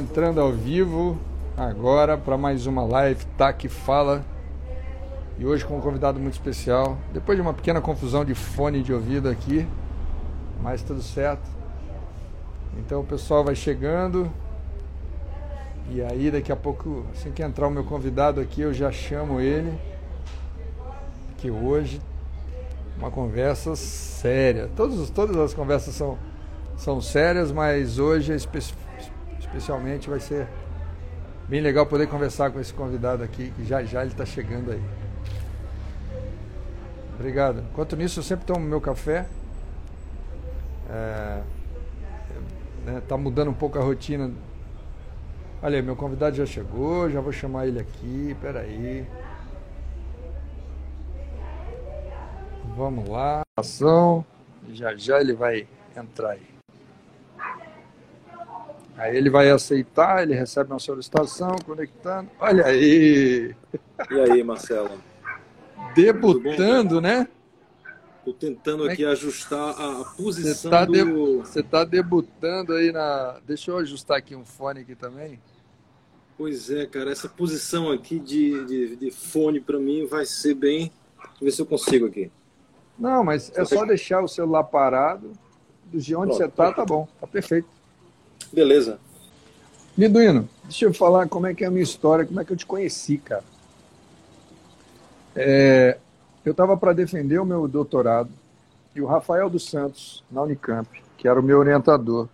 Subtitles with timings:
[0.00, 1.18] Entrando ao vivo
[1.54, 4.24] agora para mais uma live, tá que fala.
[5.38, 6.96] E hoje com um convidado muito especial.
[7.12, 9.68] Depois de uma pequena confusão de fone de ouvido aqui,
[10.62, 11.46] mas tudo certo.
[12.78, 14.32] Então o pessoal vai chegando.
[15.90, 19.38] E aí daqui a pouco, assim que entrar o meu convidado aqui, eu já chamo
[19.38, 19.78] ele.
[21.36, 22.00] Que hoje
[22.96, 24.70] uma conversa séria.
[24.74, 26.16] Todos, todas as conversas são,
[26.74, 28.60] são sérias, mas hoje espe
[29.50, 30.46] especialmente vai ser
[31.48, 34.82] bem legal poder conversar com esse convidado aqui, que já já ele está chegando aí.
[37.14, 37.64] Obrigado.
[37.70, 39.26] Enquanto nisso, eu sempre tomo meu café.
[40.88, 41.42] É,
[42.86, 44.32] né, tá mudando um pouco a rotina.
[45.62, 48.34] Olha, meu convidado já chegou, já vou chamar ele aqui.
[48.40, 49.06] Peraí.
[52.74, 53.42] Vamos lá.
[53.58, 54.24] Ação.
[54.72, 56.49] Já já ele vai entrar aí.
[59.00, 62.28] Aí ele vai aceitar, ele recebe uma solicitação, conectando.
[62.38, 63.54] Olha aí!
[64.10, 64.90] E aí, Marcelo?
[65.94, 67.26] Debutando, né?
[68.18, 71.42] Estou tentando aqui é ajustar a posição Você está do...
[71.42, 71.62] de...
[71.62, 73.40] tá debutando aí na...
[73.46, 75.40] Deixa eu ajustar aqui um fone aqui também.
[76.36, 77.10] Pois é, cara.
[77.10, 80.92] Essa posição aqui de, de, de fone para mim vai ser bem...
[81.16, 82.30] Deixa eu ver se eu consigo aqui.
[82.98, 85.32] Não, mas é só deixar o celular parado.
[85.86, 86.36] Do de onde Pronto.
[86.36, 87.08] você tá, tá bom.
[87.18, 87.79] Tá perfeito.
[88.52, 88.98] Beleza.
[89.96, 92.56] Liduíno, deixa eu falar como é que é a minha história, como é que eu
[92.56, 93.44] te conheci, cara.
[95.36, 95.98] É,
[96.44, 98.30] eu estava para defender o meu doutorado
[98.94, 102.28] e o Rafael dos Santos, na Unicamp, que era o meu orientador,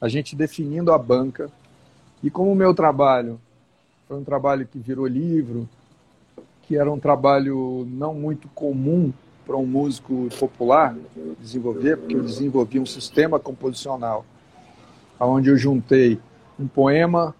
[0.00, 1.50] a gente definindo a banca.
[2.22, 3.40] E como o meu trabalho
[4.08, 5.68] foi um trabalho que virou livro,
[6.62, 9.12] que era um trabalho não muito comum
[9.46, 10.96] para um músico popular
[11.38, 14.24] desenvolver, porque eu desenvolvi um sistema composicional
[15.18, 16.20] onde eu juntei
[16.58, 17.34] um poema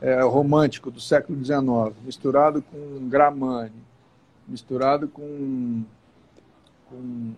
[0.00, 1.60] é, romântico do século XIX,
[2.04, 3.72] misturado com Gramani,
[4.48, 5.82] misturado com,
[6.88, 7.32] com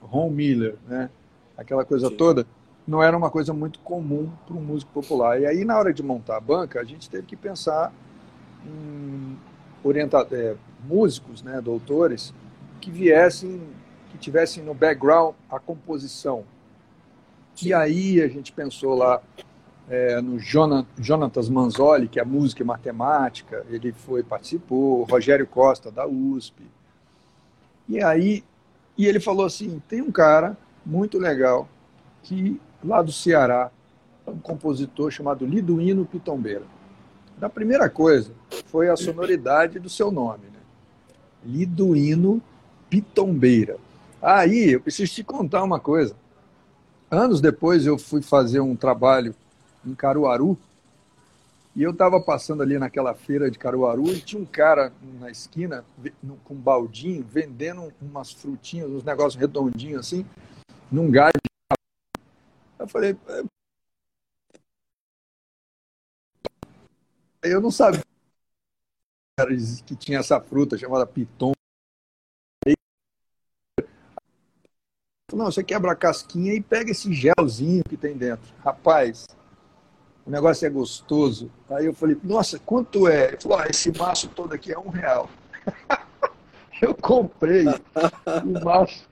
[0.00, 1.10] Ron Miller, né?
[1.56, 2.16] aquela coisa Sim.
[2.16, 2.46] toda,
[2.86, 5.40] não era uma coisa muito comum para um músico popular.
[5.40, 7.92] E aí, na hora de montar a banca, a gente teve que pensar
[8.64, 9.36] em
[9.82, 10.54] orientar, é,
[10.84, 12.32] músicos, né, doutores,
[12.80, 13.60] que viessem,
[14.10, 16.44] que tivessem no background a composição,
[17.62, 19.22] e aí a gente pensou lá
[19.88, 26.06] é, no Jonatas Manzoli, que é música e matemática, ele foi, participou, Rogério Costa, da
[26.06, 26.62] USP.
[27.88, 28.42] E aí,
[28.98, 31.68] e ele falou assim, tem um cara muito legal,
[32.22, 33.70] que lá do Ceará,
[34.26, 36.64] um compositor chamado Liduíno Pitombeira.
[37.40, 38.32] A primeira coisa
[38.66, 40.60] foi a sonoridade do seu nome, né?
[42.90, 43.76] Pitombeira.
[44.20, 46.16] Aí, eu preciso te contar uma coisa.
[47.10, 49.34] Anos depois eu fui fazer um trabalho
[49.84, 50.58] em Caruaru
[51.74, 55.84] e eu estava passando ali naquela feira de Caruaru e tinha um cara na esquina
[56.42, 60.26] com um baldinho vendendo umas frutinhas, uns negócios redondinhos assim,
[60.90, 61.38] num galho.
[62.78, 63.16] Eu falei,
[67.42, 68.02] eu não sabia
[69.84, 71.55] que tinha essa fruta chamada piton.
[75.34, 78.46] Não, você quebra a casquinha e pega esse gelzinho que tem dentro.
[78.64, 79.26] Rapaz,
[80.24, 81.50] o negócio é gostoso.
[81.68, 83.28] Aí eu falei, nossa, quanto é?
[83.28, 85.28] Ele falou, ah, esse maço todo aqui é um real.
[86.80, 89.08] eu comprei o maço,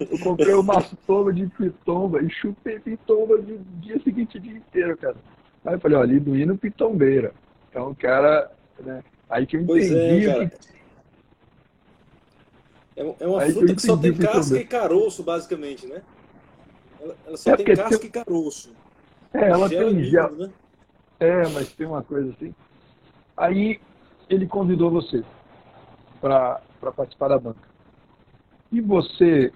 [0.00, 4.56] eu comprei o maço todo de pitomba e chupei pitomba no dia seguinte o dia
[4.56, 5.16] inteiro, cara.
[5.62, 7.34] Aí eu falei, ó, Liduíno Pitombeira.
[7.68, 9.04] Então, cara, né?
[9.28, 10.56] Aí que eu entendi é, que
[13.00, 16.02] é, é uma Aí fruta que só tem casca e caroço, basicamente, né?
[17.00, 18.08] Ela, ela só é tem casca tem...
[18.08, 18.72] e caroço.
[19.32, 20.32] É, ela tem gel.
[20.32, 20.50] Né?
[21.18, 22.54] É, mas tem uma coisa assim.
[23.36, 23.80] Aí
[24.28, 25.24] ele convidou você
[26.20, 26.60] para
[26.94, 27.68] participar da banca.
[28.70, 29.50] E você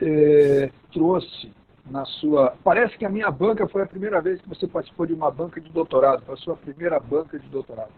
[0.00, 1.50] é, trouxe
[1.86, 2.54] na sua.
[2.62, 5.60] Parece que a minha banca foi a primeira vez que você participou de uma banca
[5.60, 7.92] de doutorado, foi a sua primeira banca de doutorado.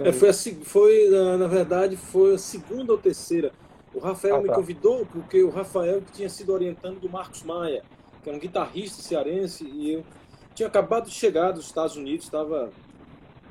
[0.00, 1.08] É, foi, a, foi,
[1.38, 3.52] na verdade, foi a segunda ou terceira.
[3.94, 4.42] O Rafael ah, tá.
[4.44, 7.82] me convidou porque o Rafael que tinha sido orientando do Marcos Maia,
[8.22, 10.04] que é um guitarrista cearense, e eu
[10.54, 12.70] tinha acabado de chegar dos Estados Unidos, estava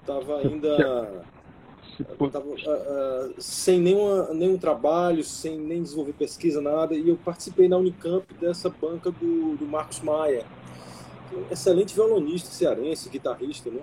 [0.06, 1.24] tava ainda
[2.32, 7.68] tava, uh, uh, sem nenhuma, nenhum trabalho, sem nem desenvolver pesquisa, nada, e eu participei
[7.68, 10.44] na Unicamp dessa banca do, do Marcos Maia,
[11.52, 13.82] excelente violonista cearense, guitarrista, né?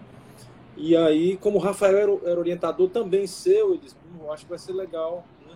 [0.79, 4.59] E aí, como o Rafael era, orientador também seu, eu disse, hum, acho que vai
[4.59, 5.25] ser legal.
[5.45, 5.55] Né?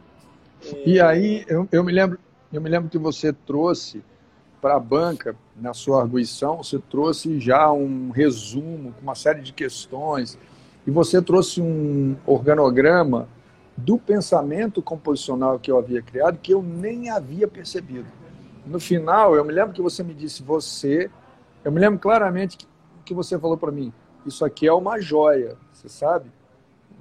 [0.64, 0.88] É...
[0.88, 2.18] E aí, eu, eu, me lembro,
[2.52, 4.02] eu me lembro que você trouxe
[4.60, 9.52] para a banca, na sua arguição, você trouxe já um resumo com uma série de
[9.52, 10.38] questões
[10.86, 13.28] e você trouxe um organograma
[13.76, 18.06] do pensamento composicional que eu havia criado que eu nem havia percebido.
[18.66, 21.10] No final, eu me lembro que você me disse, você,
[21.64, 22.66] eu me lembro claramente que,
[23.04, 23.92] que você falou para mim,
[24.26, 26.30] isso aqui é uma joia, você sabe?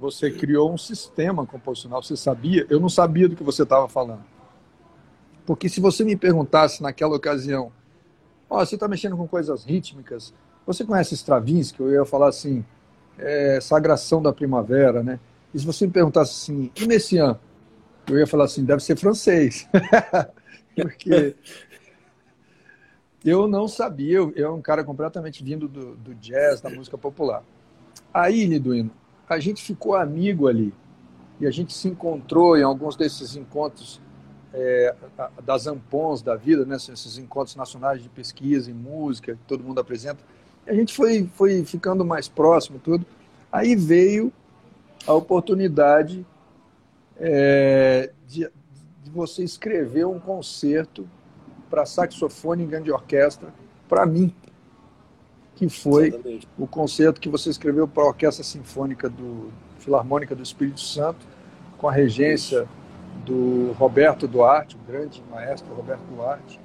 [0.00, 2.66] Você criou um sistema composicional, você sabia?
[2.68, 4.24] Eu não sabia do que você estava falando.
[5.46, 7.72] Porque se você me perguntasse naquela ocasião,
[8.48, 10.32] ó, oh, você está mexendo com coisas rítmicas,
[10.66, 11.80] você conhece Stravinsky?
[11.80, 12.64] Eu ia falar assim,
[13.18, 15.18] é, Sagração da Primavera, né?
[15.54, 17.36] E se você me perguntasse assim, e Messiaen?
[18.08, 19.68] Eu ia falar assim, deve ser francês.
[20.74, 21.36] Porque
[23.24, 27.44] eu não sabia, eu, eu um cara completamente vindo do, do jazz, da música popular.
[28.12, 28.90] Aí, Liduino,
[29.28, 30.74] a gente ficou amigo ali.
[31.40, 34.00] E a gente se encontrou em alguns desses encontros
[34.52, 34.94] é,
[35.44, 39.80] das ampons da vida, né, esses encontros nacionais de pesquisa em música, que todo mundo
[39.80, 40.22] apresenta.
[40.66, 43.06] E a gente foi, foi ficando mais próximo, tudo.
[43.50, 44.32] Aí veio
[45.06, 46.24] a oportunidade
[47.16, 48.48] é, de,
[49.02, 51.08] de você escrever um concerto
[51.72, 53.48] para saxofone em grande orquestra
[53.88, 54.34] para mim,
[55.56, 56.48] que foi Exatamente.
[56.58, 61.26] o concerto que você escreveu para a Orquestra Sinfônica do Filarmônica do Espírito Santo,
[61.78, 62.68] com a regência
[63.24, 66.60] do Roberto Duarte, o grande maestro Roberto Duarte,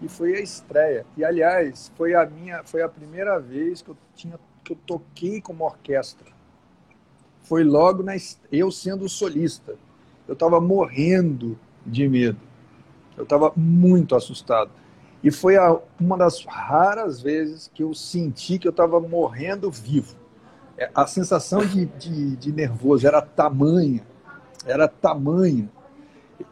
[0.00, 1.04] e foi a estreia.
[1.14, 5.42] E aliás, foi a minha, foi a primeira vez que eu tinha que eu toquei
[5.42, 6.28] como orquestra.
[7.42, 8.14] Foi logo na
[8.50, 9.74] eu sendo solista.
[10.26, 12.51] Eu estava morrendo de medo.
[13.16, 14.70] Eu estava muito assustado.
[15.22, 20.16] E foi a, uma das raras vezes que eu senti que eu estava morrendo vivo.
[20.76, 24.04] É, a sensação de, de, de nervoso era tamanha
[24.66, 25.70] era tamanho.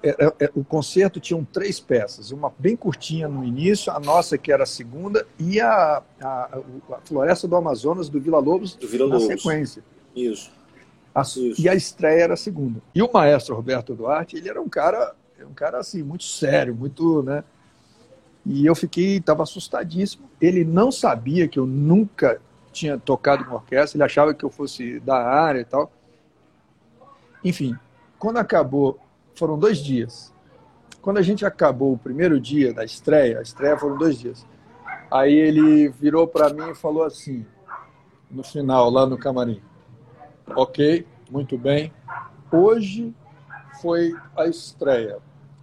[0.03, 4.53] Era, é, o concerto tinha três peças, uma bem curtinha no início, a nossa que
[4.53, 6.61] era a segunda, e a, a,
[6.93, 9.27] a Floresta do Amazonas do Vila Lobos do Vila na Lobos.
[9.27, 9.83] sequência.
[10.15, 10.53] Isso.
[11.13, 11.61] A, Isso.
[11.61, 12.81] E a estreia era a segunda.
[12.95, 15.13] E o maestro Roberto Duarte, ele era um cara,
[15.47, 17.45] um cara assim, muito sério, muito, né?
[18.45, 20.29] E eu fiquei, estava assustadíssimo.
[20.41, 22.41] Ele não sabia que eu nunca
[22.73, 25.91] tinha tocado com orquestra, ele achava que eu fosse da área e tal.
[27.45, 27.77] Enfim,
[28.19, 28.99] quando acabou,
[29.35, 30.33] foram dois dias.
[31.03, 34.47] Quando a gente acabou o primeiro dia da estreia, a estreia foram dois dias.
[35.11, 37.45] Aí ele virou para mim e falou assim,
[38.31, 39.61] no final, lá no camarim:
[40.55, 41.93] Ok, muito bem.
[42.53, 43.15] Hoje
[43.81, 45.19] foi a estreia.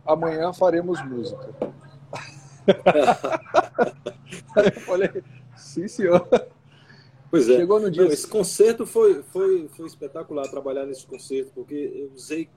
[0.08, 1.54] Amanhã faremos música.
[4.56, 5.24] Eu falei:
[5.56, 6.28] Sim, senhor.
[7.30, 7.58] Pois é.
[7.58, 8.04] Chegou no dia.
[8.04, 12.50] Não, esse concerto foi, foi, foi espetacular trabalhar nesse concerto, porque eu usei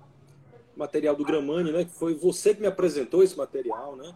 [0.76, 1.84] material do Gramani, né?
[1.84, 4.14] Que foi você que me apresentou esse material, né?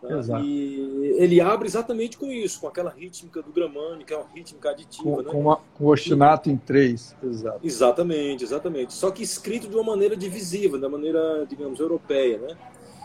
[0.00, 0.18] Tá?
[0.18, 0.44] Exato.
[0.44, 4.70] E ele abre exatamente com isso, com aquela rítmica do Gramani, que é uma rítmica
[4.70, 5.30] aditiva, com, né?
[5.30, 6.52] Com, uma, com o ostinato e...
[6.52, 7.60] em três, exato.
[7.62, 8.92] Exatamente, exatamente.
[8.92, 12.56] Só que escrito de uma maneira divisiva, da maneira, digamos, europeia, né?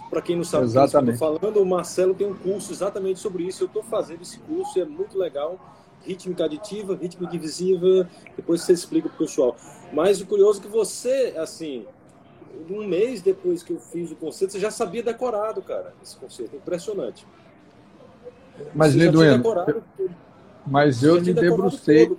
[0.09, 3.19] Para quem não sabe o que eu estou falando, o Marcelo tem um curso exatamente
[3.19, 3.63] sobre isso.
[3.63, 5.57] Eu estou fazendo esse curso, e é muito legal
[6.05, 9.55] rítmica aditiva, rítmica divisiva, depois você explica para o pessoal.
[9.93, 11.85] Mas o curioso é que você, assim,
[12.69, 16.55] um mês depois que eu fiz o concerto, você já sabia decorado, cara, esse concerto.
[16.55, 17.25] Impressionante.
[18.73, 19.43] Mas, Lidueno,
[20.65, 22.11] mas eu me debrucei.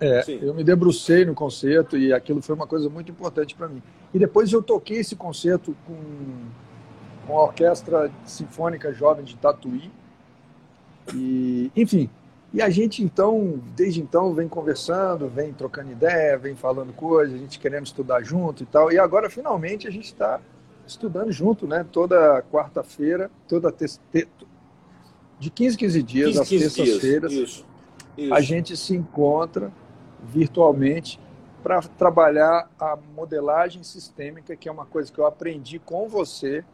[0.00, 3.82] É, eu me debrucei no concerto e aquilo foi uma coisa muito importante para mim.
[4.14, 5.96] E depois eu toquei esse concerto com,
[7.26, 9.90] com a Orquestra Sinfônica Jovem de Tatuí.
[11.12, 12.08] E, enfim,
[12.52, 17.38] e a gente, então, desde então, vem conversando, vem trocando ideia, vem falando coisas, a
[17.38, 18.90] gente querendo estudar junto e tal.
[18.90, 20.40] E agora, finalmente, a gente está
[20.86, 21.84] estudando junto, né?
[21.92, 24.00] Toda quarta-feira, toda terça,
[25.38, 27.64] de 15 em 15 dias, 15, às terças-feiras,
[28.32, 29.70] a gente se encontra
[30.24, 31.20] virtualmente
[31.62, 36.64] para trabalhar a modelagem sistêmica, que é uma coisa que eu aprendi com você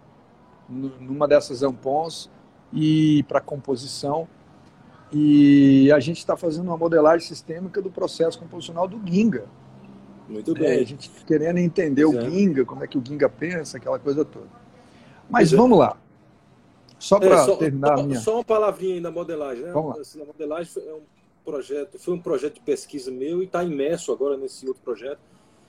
[0.68, 2.30] numa dessas ampons
[2.72, 4.28] e para composição
[5.12, 9.46] e a gente está fazendo uma modelagem sistêmica do processo composicional do Ginga.
[10.28, 10.80] Muito é, bem.
[10.80, 14.48] a gente querendo entender o Ginga, como é que o Ginga pensa, aquela coisa toda.
[15.28, 15.56] Mas é.
[15.56, 15.96] vamos lá.
[16.98, 18.20] Só para é, terminar só, minha...
[18.20, 19.64] Só uma palavrinha aí na modelagem.
[19.64, 19.72] Né?
[19.72, 20.00] Vamos lá.
[20.00, 21.02] Assim, a modelagem foi um
[21.44, 25.20] projeto, foi um projeto de pesquisa meu e está imerso agora nesse outro projeto.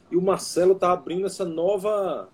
[0.09, 2.29] E o Marcelo está abrindo essa nova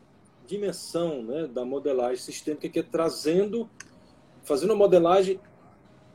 [0.46, 3.70] dimensão né, da modelagem sistêmica, que é trazendo,
[4.44, 5.40] fazendo uma modelagem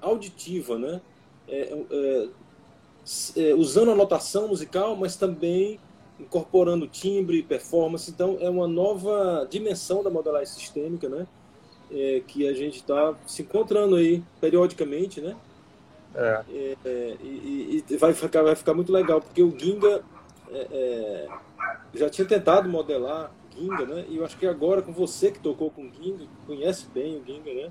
[0.01, 1.01] auditiva, né?
[1.49, 2.29] É, é,
[3.37, 5.79] é, usando a notação musical, mas também
[6.19, 8.11] incorporando timbre, performance.
[8.11, 11.27] Então, é uma nova dimensão da modelagem sistêmica, né?
[11.91, 15.37] é, que a gente está se encontrando aí periodicamente, né?
[16.15, 16.43] É.
[16.85, 20.03] é e, e, vai, ficar, vai ficar muito legal, porque o Ginga
[20.51, 21.29] é, é,
[21.95, 24.05] já tinha tentado modelar Ginga, né?
[24.09, 27.53] E eu acho que agora com você que tocou com Ginga, conhece bem o Ginga,
[27.53, 27.71] né?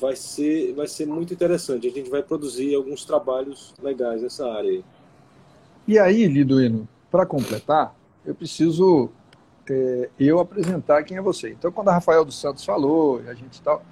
[0.00, 1.86] Vai ser, vai ser muito interessante.
[1.86, 4.84] A gente vai produzir alguns trabalhos legais nessa área aí.
[5.86, 9.10] E aí, Liduino, para completar, eu preciso
[9.70, 11.50] é, eu apresentar quem é você.
[11.50, 13.82] Então, quando a Rafael dos Santos falou, a gente tal,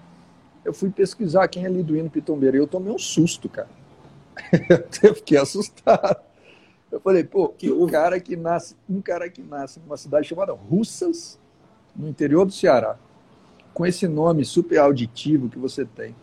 [0.65, 3.69] eu fui pesquisar quem é Liduino Pitombeiro e eu tomei um susto, cara.
[5.03, 6.21] eu fiquei assustado.
[6.91, 10.53] Eu falei, pô, que um cara que nasce, um cara que nasce numa cidade chamada
[10.53, 11.39] Russas,
[11.95, 12.99] no interior do Ceará,
[13.77, 16.17] com esse nome super auditivo que você tem.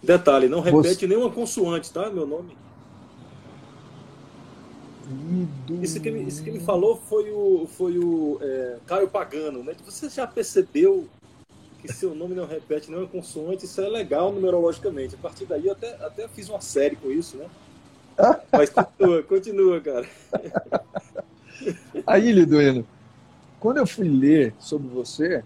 [0.00, 1.06] Detalhe, não repete você...
[1.08, 2.08] nenhuma consoante, tá?
[2.08, 2.56] Meu nome.
[5.82, 9.74] Isso que, ele, isso que ele falou foi o, foi o é, Caio Pagano, né?
[9.84, 11.08] Você já percebeu
[11.80, 13.64] que seu nome não repete nenhuma consoante?
[13.64, 15.16] Isso é legal numerologicamente.
[15.16, 17.46] A partir daí eu até, até fiz uma série com isso, né?
[18.52, 20.08] Mas continua, continua, cara.
[22.06, 22.86] Aí, Liduino,
[23.58, 25.42] quando eu fui ler sobre você,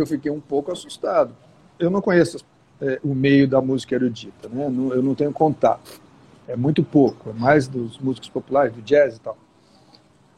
[0.00, 1.34] eu fiquei um pouco assustado.
[1.78, 2.44] Eu não conheço
[2.80, 4.66] é, o meio da música erudita, né?
[4.66, 6.00] Eu não tenho contato.
[6.46, 9.36] É muito pouco, é mais dos músicos populares, do jazz e tal.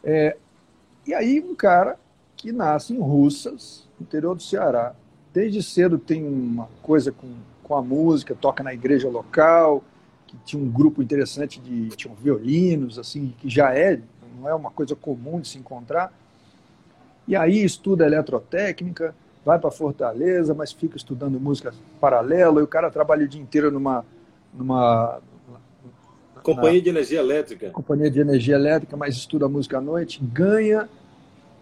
[0.05, 0.37] É,
[1.07, 1.99] e aí um cara
[2.37, 4.95] que nasce em Russas, interior do Ceará,
[5.33, 7.29] desde cedo tem uma coisa com,
[7.63, 9.83] com a música, toca na igreja local,
[10.27, 14.01] que tinha um grupo interessante de tinham violinos, assim, que já é,
[14.39, 16.13] não é uma coisa comum de se encontrar.
[17.27, 19.15] E aí estuda eletrotécnica,
[19.47, 23.71] vai para Fortaleza, mas fica estudando música paralela, e o cara trabalha o dia inteiro
[23.71, 24.05] numa,
[24.53, 25.21] numa
[26.43, 27.71] Companhia de Energia Elétrica.
[27.71, 30.88] Companhia de Energia Elétrica, mas estuda música à noite, ganha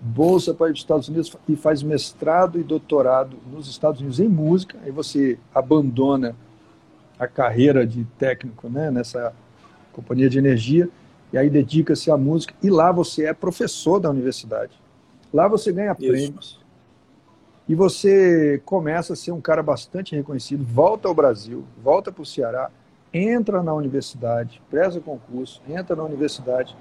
[0.01, 4.19] bolsa para ir para os Estados Unidos e faz mestrado e doutorado nos Estados Unidos
[4.19, 4.79] em música.
[4.83, 6.35] Aí você abandona
[7.19, 9.35] a carreira de técnico né, nessa
[9.93, 10.89] companhia de energia
[11.33, 12.55] e aí dedica-se à música.
[12.63, 14.73] E lá você é professor da universidade.
[15.33, 16.11] Lá você ganha Isso.
[16.11, 16.64] prêmios.
[17.69, 22.27] E você começa a ser um cara bastante reconhecido, volta ao Brasil, volta para o
[22.27, 22.71] Ceará
[23.15, 26.77] entra na universidade, presta concurso, entra na universidade,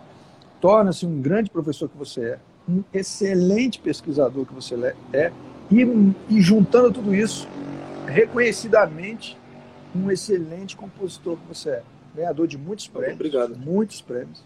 [0.60, 4.76] torna-se um grande professor que você é, um excelente pesquisador que você
[5.14, 5.32] é,
[5.72, 5.82] e,
[6.30, 7.48] e juntando tudo isso,
[8.08, 9.38] reconhecidamente,
[9.96, 11.84] um excelente compositor que você é.
[12.16, 13.16] Ganhador de muitos prêmios.
[13.16, 13.56] Obrigado.
[13.56, 14.44] Muitos prêmios.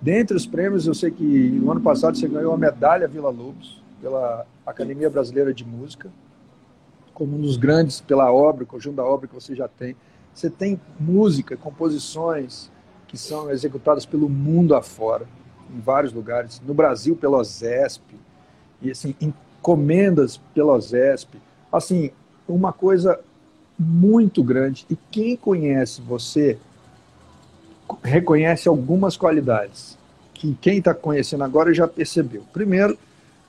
[0.00, 3.82] Dentre os prêmios, eu sei que no ano passado você ganhou a medalha Vila Lobos,
[4.00, 6.10] pela Academia Brasileira de Música,
[7.14, 9.96] como um dos grandes pela obra, conjunto da obra que você já tem.
[10.32, 12.70] Você tem música, composições
[13.08, 15.26] que são executadas pelo mundo afora,
[15.74, 16.60] em vários lugares.
[16.64, 18.14] No Brasil, pelo OSESP,
[18.80, 21.38] e assim, encomendas pelo OSESP.
[21.72, 22.10] Assim,
[22.46, 23.18] uma coisa
[23.78, 24.86] muito grande.
[24.88, 26.58] E quem conhece você
[28.02, 29.96] reconhece algumas qualidades
[30.34, 32.44] que quem está conhecendo agora já percebeu.
[32.52, 32.98] Primeiro,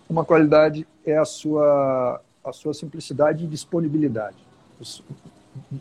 [0.10, 4.38] uma qualidade é a sua, a sua simplicidade e disponibilidade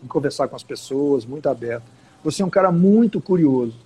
[0.08, 1.84] conversar com as pessoas, muito aberto.
[2.22, 3.76] Você é um cara muito curioso.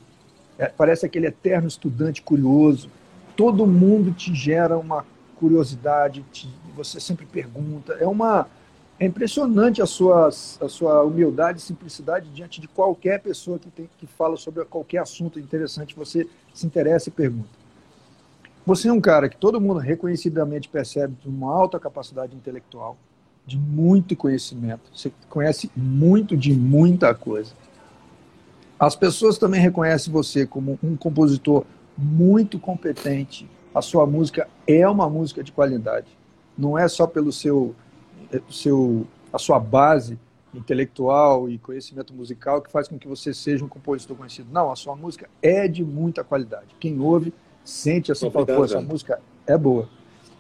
[0.59, 2.91] É, parece aquele eterno estudante curioso.
[3.37, 5.05] Todo mundo te gera uma
[5.37, 7.95] curiosidade, te, você sempre pergunta.
[7.95, 8.47] É uma
[9.01, 13.91] é impressionante a sua, a sua humildade e simplicidade diante de qualquer pessoa que, tem,
[13.99, 17.62] que fala sobre qualquer assunto interessante, você se interessa e pergunta.
[18.65, 22.97] Você é um cara que todo mundo reconhecidamente percebe uma alta capacidade intelectual,
[23.45, 24.83] de muito conhecimento.
[24.95, 27.53] Você conhece muito de muita coisa.
[28.79, 31.65] As pessoas também reconhecem você como um compositor
[31.99, 33.51] muito competente.
[33.75, 36.07] A sua música é uma música de qualidade.
[36.57, 37.75] Não é só pelo seu,
[38.33, 40.19] eh, seu a sua base
[40.55, 44.49] intelectual e conhecimento musical que faz com que você seja um compositor conhecido.
[44.53, 46.67] Não, a sua música é de muita qualidade.
[46.79, 47.33] Quem ouve
[47.65, 49.89] sente assim, fala, pô, essa música é boa.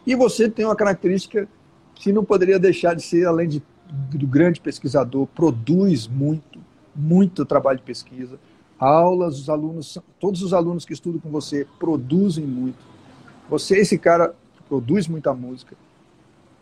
[0.06, 1.48] E você tem uma característica
[1.94, 3.62] que não poderia deixar de ser, além de,
[4.10, 6.58] do grande pesquisador, produz muito,
[6.94, 8.38] muito trabalho de pesquisa.
[8.78, 12.78] Aulas, os alunos, todos os alunos que estudam com você produzem muito.
[13.48, 15.76] Você é esse cara que produz muita música.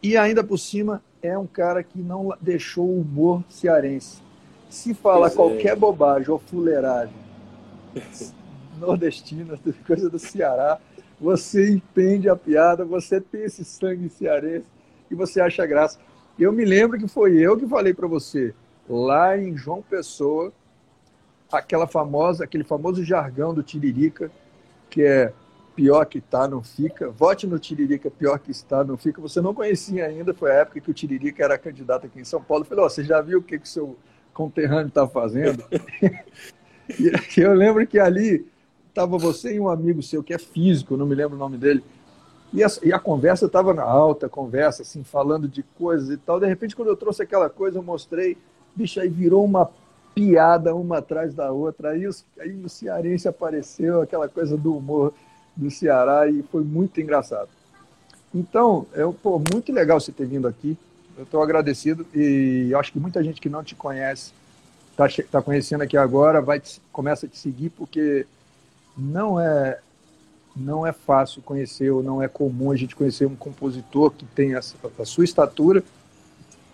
[0.03, 4.19] E ainda por cima é um cara que não deixou o humor cearense.
[4.69, 5.77] Se fala pois qualquer é.
[5.77, 7.15] bobagem ou fuleiragem
[8.81, 10.81] nordestina, coisa do Ceará,
[11.21, 14.65] você entende a piada, você tem esse sangue cearense
[15.11, 15.99] e você acha graça.
[16.39, 18.55] Eu me lembro que foi eu que falei para você,
[18.89, 20.53] lá em João Pessoa,
[21.53, 24.31] aquela famosa, aquele famoso jargão do Tiririca,
[24.89, 25.33] que é
[25.77, 27.11] pior que está, não fica.
[27.11, 29.21] Vote no Tiririca, pior que está, não fica.
[29.21, 32.43] Você não conhecia ainda, foi a época que o Tiririca era candidato aqui em São
[32.43, 32.65] Paulo.
[32.65, 33.97] Eu falei, oh, você já viu o que o seu
[34.33, 35.63] conterrâneo está fazendo?
[36.99, 38.47] e eu lembro que ali
[38.91, 41.83] estava você e um amigo seu que é físico, não me lembro o nome dele.
[42.53, 46.41] E a, e a conversa estava na alta, conversa, assim, falando de coisas e tal.
[46.41, 48.37] De repente, quando eu trouxe aquela coisa, eu mostrei,
[48.75, 49.71] bicho, aí virou uma
[50.15, 51.91] piada uma atrás da outra.
[51.91, 55.13] Aí, os, aí o cearense apareceu, aquela coisa do humor
[55.57, 57.49] do Ceará, e foi muito engraçado.
[58.35, 60.77] Então, é pô, muito legal você ter vindo aqui.
[61.17, 64.33] Eu estou agradecido e acho que muita gente que não te conhece
[64.91, 68.27] está tá conhecendo aqui agora, vai te, começa a te seguir porque
[68.97, 69.79] não é
[70.57, 74.55] não é fácil conhecer ou não é comum a gente conhecer um compositor que tem
[74.55, 75.83] a, a sua estatura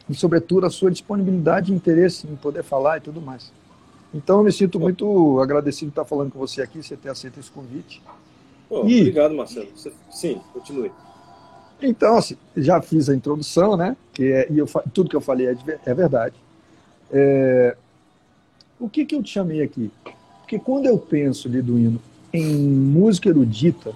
[0.09, 3.53] e, sobretudo, a sua disponibilidade e interesse em poder falar e tudo mais.
[4.15, 7.39] Então, eu me sinto muito agradecido de estar falando com você aqui, você ter aceito
[7.39, 8.03] esse convite.
[8.71, 9.69] e, obrigado, Marcelo.
[10.11, 10.91] Sim, continue.
[11.83, 13.97] Então, assim, já fiz a introdução, né?
[14.13, 16.35] Que é, e eu, tudo que eu falei é, é verdade.
[17.11, 17.77] É,
[18.81, 19.91] o que, que eu te chamei aqui?
[20.47, 22.01] Porque quando eu penso, Liduíno,
[22.33, 23.93] em música erudita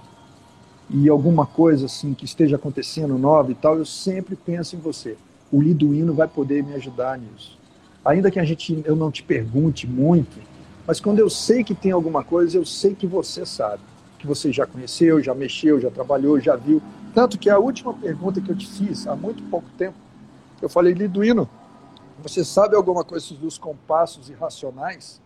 [0.92, 5.16] e alguma coisa assim que esteja acontecendo nova e tal, eu sempre penso em você.
[5.52, 7.56] O Liduíno vai poder me ajudar nisso.
[8.04, 10.40] Ainda que a gente eu não te pergunte muito,
[10.84, 13.82] mas quando eu sei que tem alguma coisa, eu sei que você sabe,
[14.18, 16.82] que você já conheceu, já mexeu, já trabalhou, já viu.
[17.14, 19.94] Tanto que a última pergunta que eu te fiz há muito pouco tempo,
[20.60, 21.48] eu falei, Liduíno,
[22.20, 25.20] você sabe alguma coisa dos compassos irracionais?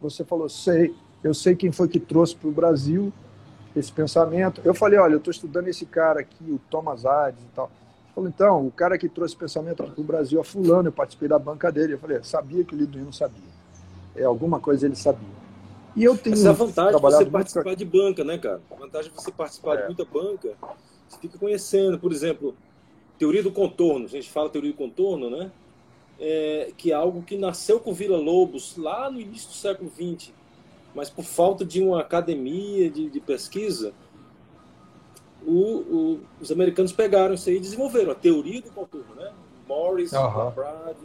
[0.00, 0.94] Você falou, sei.
[1.24, 3.12] Eu sei quem foi que trouxe para o Brasil
[3.74, 4.60] esse pensamento.
[4.64, 7.66] Eu falei, olha, eu estou estudando esse cara aqui, o Thomas Hades e tal.
[7.66, 11.28] Ele falou, então, o cara que trouxe pensamento para o Brasil é fulano, eu participei
[11.28, 11.94] da banca dele.
[11.94, 13.56] Eu falei, sabia que o Liduino sabia.
[14.14, 15.36] É, alguma coisa ele sabia.
[15.94, 17.78] E eu tenho Essa é a vantagem de você participar muito...
[17.78, 18.60] de banca, né, cara?
[18.70, 19.80] A vantagem de você participar é.
[19.80, 20.52] de muita banca,
[21.08, 22.54] você fica conhecendo, por exemplo,
[23.18, 24.04] teoria do contorno.
[24.04, 25.50] A gente fala teoria do contorno, né?
[26.18, 30.32] É, que é algo que nasceu com Vila Lobos lá no início do século XX
[30.96, 33.92] mas por falta de uma academia de, de pesquisa,
[35.46, 39.30] o, o, os americanos pegaram isso aí e desenvolveram a teoria do contorno, né?
[39.68, 40.50] Morris, uhum.
[40.52, 40.96] Brad,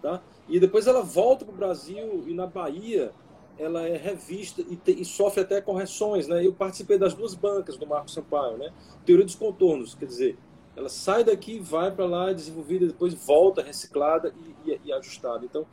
[0.00, 0.22] tá?
[0.48, 3.10] E depois ela volta para o Brasil e na Bahia
[3.58, 6.46] ela é revista e, te, e, sofre até correções, né?
[6.46, 8.72] Eu participei das duas bancas do Marco Sampaio, né?
[9.04, 10.38] Teoria dos contornos, quer dizer,
[10.76, 14.32] ela sai daqui, vai para lá, desenvolvida, depois volta reciclada
[14.64, 15.44] e, e, e ajustada.
[15.44, 15.66] Então,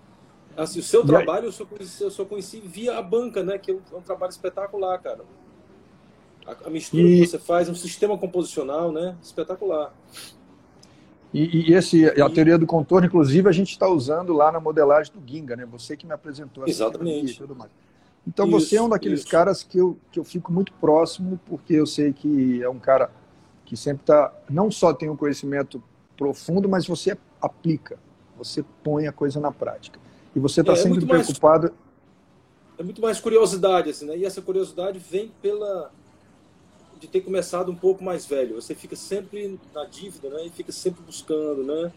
[0.57, 3.59] Assim, o seu e trabalho eu, só conheci, eu só conheci via a banca, né?
[3.59, 5.19] Que é um, trabalho espetacular, cara.
[6.47, 7.21] A, a mistura e...
[7.21, 9.15] que você faz é um sistema composicional, né?
[9.21, 9.93] Espetacular.
[11.31, 15.13] E, e esse, a teoria do contorno, inclusive, a gente está usando lá na modelagem
[15.13, 15.65] do Ginga, né?
[15.67, 17.37] Você que me apresentou essa Exatamente.
[17.37, 17.69] tudo mais.
[18.25, 19.29] Então isso, você é um daqueles isso.
[19.29, 23.11] caras que eu, que eu fico muito próximo, porque eu sei que é um cara
[23.67, 24.33] que sempre está.
[24.49, 25.83] Não só tem um conhecimento
[26.15, 27.99] profundo, mas você aplica,
[28.37, 29.99] você põe a coisa na prática.
[30.33, 31.67] E você está é, é sempre é preocupado.
[31.67, 34.17] Mais, é muito mais curiosidade, assim, né?
[34.17, 35.91] E essa curiosidade vem pela
[36.97, 38.55] de ter começado um pouco mais velho.
[38.55, 40.45] Você fica sempre na dívida, né?
[40.45, 41.91] E fica sempre buscando, né?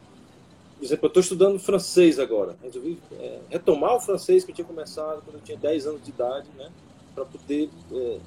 [0.76, 2.56] Por exemplo, eu estou estudando francês agora.
[2.62, 6.10] Resolvi é, retomar o francês que eu tinha começado quando eu tinha 10 anos de
[6.10, 6.70] idade, né?
[7.14, 8.18] Para poder é,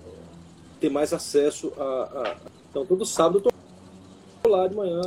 [0.79, 2.35] ter mais acesso a, a,
[2.73, 3.51] Então, todo sábado eu
[4.37, 4.99] estou lá de manhã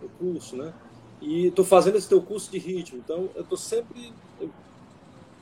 [0.00, 0.72] no curso, né?
[1.20, 3.00] E estou fazendo esse teu curso de ritmo.
[3.04, 4.12] Então, eu estou sempre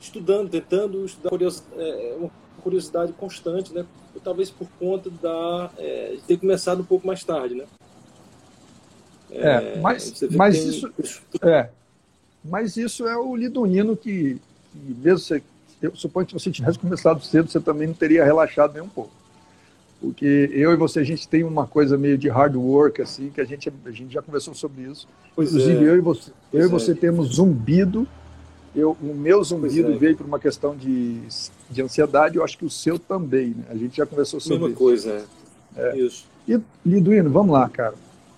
[0.01, 1.37] estudando, tentando estudar
[1.77, 2.31] é, uma
[2.63, 3.85] curiosidade constante, né?
[4.23, 7.65] Talvez por conta da, é, de ter começado um pouco mais tarde, né?
[9.29, 10.69] É, é mas, mas tem...
[10.69, 10.93] isso
[11.43, 11.69] é,
[12.43, 15.43] mas isso é o liduíno que, que mesmo você,
[15.79, 18.89] eu suponho que se você tivesse começado cedo, você também não teria relaxado nem um
[18.89, 19.16] pouco
[19.99, 23.41] porque eu e você a gente tem uma coisa meio de hard work assim que
[23.41, 25.89] a gente a gente já conversou sobre isso pois inclusive é.
[25.89, 26.95] eu e você eu e você é.
[26.95, 28.07] temos zumbido
[28.75, 29.97] eu o meu zumbido é.
[29.97, 31.19] veio por uma questão de,
[31.69, 33.65] de ansiedade eu acho que o seu também né?
[33.69, 34.77] a gente já conversou sobre mesma isso.
[34.77, 35.25] coisa
[35.75, 35.81] é.
[35.81, 35.97] é.
[35.97, 37.95] isso e Liduino vamos lá cara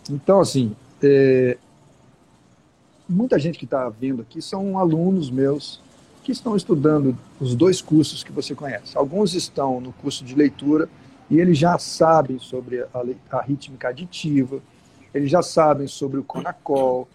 [0.09, 1.57] então assim é,
[3.07, 5.81] muita gente que está vendo aqui são alunos meus
[6.23, 10.87] que estão estudando os dois cursos que você conhece alguns estão no curso de leitura
[11.29, 12.87] e eles já sabem sobre a,
[13.31, 14.59] a rítmica aditiva,
[15.13, 17.07] eles já sabem sobre o conacol,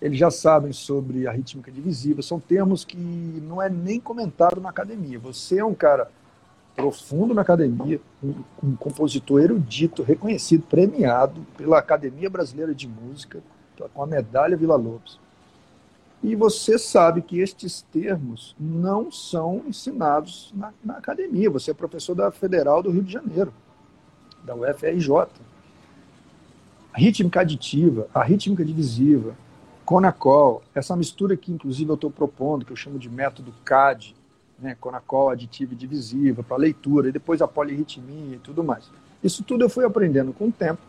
[0.00, 2.22] eles já sabem sobre a rítmica divisiva.
[2.22, 5.18] São termos que não é nem comentado na academia.
[5.18, 6.10] Você é um cara
[6.74, 13.40] profundo na academia, um, um compositor erudito, reconhecido, premiado pela Academia Brasileira de Música,
[13.94, 15.20] com a medalha Vila Lobos.
[16.22, 21.50] E você sabe que estes termos não são ensinados na, na, academia.
[21.50, 23.52] Você é professor da Federal do Rio de Janeiro.
[24.44, 25.28] Da UFRJ.
[26.92, 29.34] A rítmica aditiva, a rítmica divisiva,
[29.84, 34.14] Conacol, essa mistura que inclusive eu estou propondo, que eu chamo de método CAD,
[34.58, 38.90] né, Conacol aditiva e divisiva, para leitura, e depois a polirritmia e tudo mais.
[39.22, 40.80] Isso tudo eu fui aprendendo com o tempo,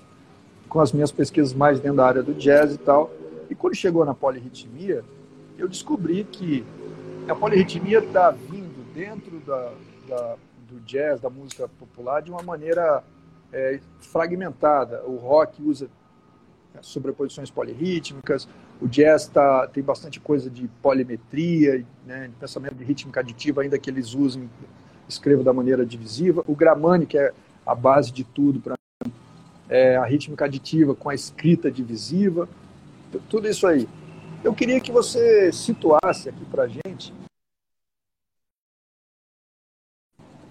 [0.69, 3.11] com as minhas pesquisas mais dentro da área do jazz e tal.
[3.49, 5.03] E quando chegou na polirritmia,
[5.57, 6.63] eu descobri que
[7.27, 9.71] a polirritmia está vindo dentro da,
[10.07, 10.35] da,
[10.69, 13.03] do jazz, da música popular, de uma maneira
[13.53, 15.03] é, fragmentada.
[15.05, 15.89] O rock usa
[16.75, 18.47] é, sobreposições polirrítmicas,
[18.81, 23.77] o jazz tá, tem bastante coisa de polimetria, né, de pensamento de rítmica aditiva, ainda
[23.77, 24.49] que eles usem,
[25.07, 26.43] escrevam da maneira divisiva.
[26.47, 27.31] O Gramani, que é
[27.65, 28.75] a base de tudo para
[29.69, 32.49] é, a rítmica aditiva com a escrita divisiva,
[33.29, 33.87] tudo isso aí.
[34.43, 37.13] Eu queria que você situasse aqui para gente,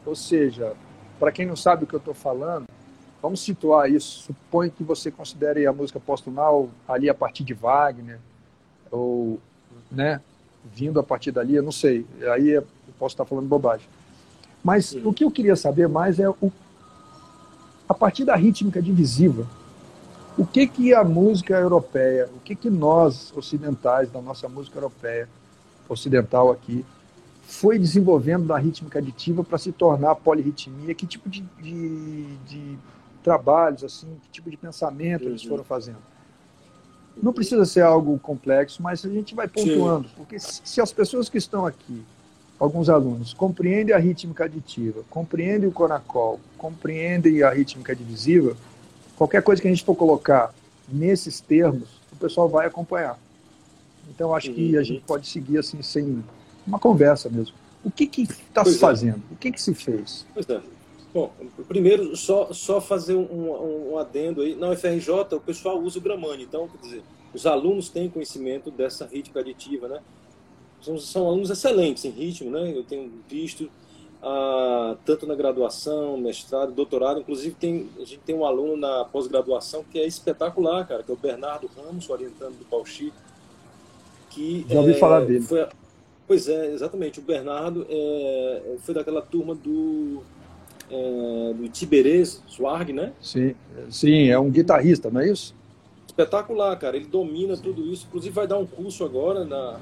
[0.07, 0.75] ou seja,
[1.19, 2.67] para quem não sabe o que eu estou falando,
[3.23, 4.25] vamos situar isso.
[4.25, 8.19] Suponho que você considere a música postunal ali a partir de Wagner,
[8.91, 9.39] ou,
[9.91, 10.21] né,
[10.75, 12.05] vindo a partir dali, eu não sei,
[12.35, 12.67] aí eu
[12.99, 13.87] posso estar falando bobagem.
[14.63, 15.03] Mas Sim.
[15.05, 16.53] o que eu queria saber mais é o
[17.89, 19.47] a partir da rítmica divisiva,
[20.39, 25.29] o que que a música europeia, o que que nós ocidentais da nossa música europeia
[25.89, 26.87] ocidental aqui
[27.43, 30.95] foi desenvolvendo da rítmica aditiva para se tornar polirritmia?
[30.95, 32.79] Que tipo de, de, de,
[33.23, 35.99] trabalhos assim, que tipo de pensamento eles foram fazendo?
[37.23, 40.15] Não precisa ser algo complexo, mas a gente vai pontuando, Sim.
[40.17, 42.03] porque se as pessoas que estão aqui
[42.59, 48.57] alguns alunos compreendem a rítmica aditiva, compreendem o Conacol, compreendem a rítmica divisiva,
[49.17, 50.55] qualquer coisa que a gente for colocar
[50.89, 53.19] nesses termos, o pessoal vai acompanhar.
[54.09, 54.85] Então, acho que a uhum.
[54.85, 56.23] gente pode seguir assim, sem
[56.67, 57.55] uma conversa mesmo.
[57.85, 58.79] O que está se é.
[58.79, 59.23] fazendo?
[59.31, 59.35] É.
[59.35, 60.25] O que, que se fez?
[60.33, 60.61] Pois é.
[61.13, 61.31] Bom,
[61.69, 64.55] primeiro, só, só fazer um, um, adendo aí.
[64.55, 66.45] Na UFRJ, o pessoal usa o Gramani.
[66.45, 67.03] Então, quer dizer,
[67.35, 70.01] os alunos têm conhecimento dessa rítmica aditiva, né?
[70.83, 72.73] são, são alunos excelentes em ritmo, né?
[72.77, 73.71] Eu tenho visto
[74.23, 79.85] ah, tanto na graduação, mestrado, doutorado, inclusive tem, a gente tem um aluno na pós-graduação
[79.85, 83.17] que é espetacular, cara, que é o Bernardo Ramos, orientando do Paulo Chico,
[84.31, 85.43] que já ouvi é, falar dele.
[85.43, 85.67] Foi,
[86.27, 87.21] pois é, exatamente.
[87.21, 90.23] O Bernardo é, foi daquela turma do
[90.93, 93.13] é, do Tiberês Swarg, né?
[93.21, 93.55] Sim,
[93.89, 95.55] sim, é um guitarrista, não é isso?
[96.07, 96.97] Espetacular, cara.
[96.97, 98.07] Ele domina tudo isso.
[98.09, 99.79] Inclusive vai dar um curso agora na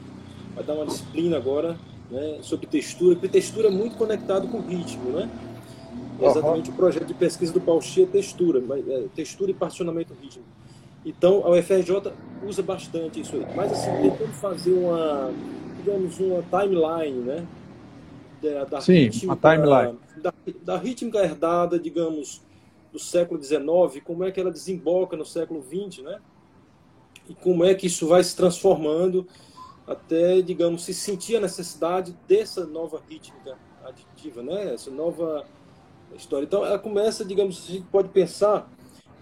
[0.55, 1.77] vai dar uma disciplina agora
[2.11, 5.29] né, sobre textura, porque textura é muito conectado com ritmo, né?
[6.20, 6.75] É exatamente uhum.
[6.75, 10.49] o projeto de pesquisa do Pauchi é textura, é, textura e particionamento rítmico.
[11.05, 12.12] Então, a UFRJ
[12.46, 13.46] usa bastante isso aí.
[13.57, 15.33] Mas, assim, tentando fazer uma,
[15.79, 17.46] digamos, uma timeline, né?
[18.42, 19.99] Da, da Sim, uma timeline.
[20.62, 22.42] Da, rítmica herdada, digamos,
[22.92, 26.20] do século XIX, como é que ela desemboca no século XX, né?
[27.29, 29.26] E como é que isso vai se transformando
[29.87, 34.74] até, digamos, se sentir a necessidade dessa nova rítmica aditiva, né?
[34.74, 35.44] essa nova
[36.14, 36.44] história.
[36.44, 38.70] Então, ela começa, digamos, a gente pode pensar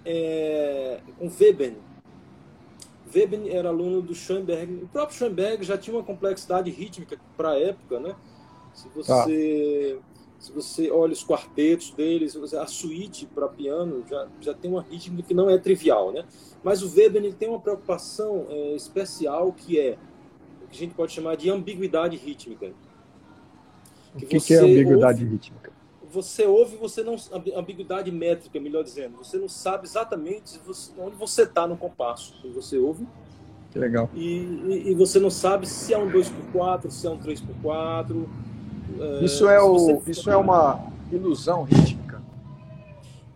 [0.04, 1.76] é, com Webern.
[3.14, 4.84] Webern era aluno do Schoenberg.
[4.84, 8.14] O próprio Schoenberg já tinha uma complexidade rítmica para a época, né?
[8.74, 10.17] Se você, ah.
[10.38, 15.26] Se você olha os quartetos deles, a suíte para piano já, já tem uma rítmica
[15.28, 16.24] que não é trivial, né?
[16.62, 19.98] Mas o Webern tem uma preocupação é, especial que é
[20.68, 22.72] que a gente pode chamar de ambiguidade rítmica.
[24.16, 25.72] Que o que, que é ambiguidade ouve, rítmica?
[26.10, 27.16] Você ouve, você não
[27.56, 29.16] ambiguidade métrica, melhor dizendo.
[29.18, 30.60] Você não sabe exatamente
[30.98, 32.34] onde você está no compasso.
[32.54, 33.06] Você ouve.
[33.70, 34.08] Que legal.
[34.14, 38.24] E, e, e, você não sabe se é um 2x4, se é um 3x4.
[38.24, 38.47] É,
[39.22, 42.20] isso é, o, isso é uma ilusão rítmica.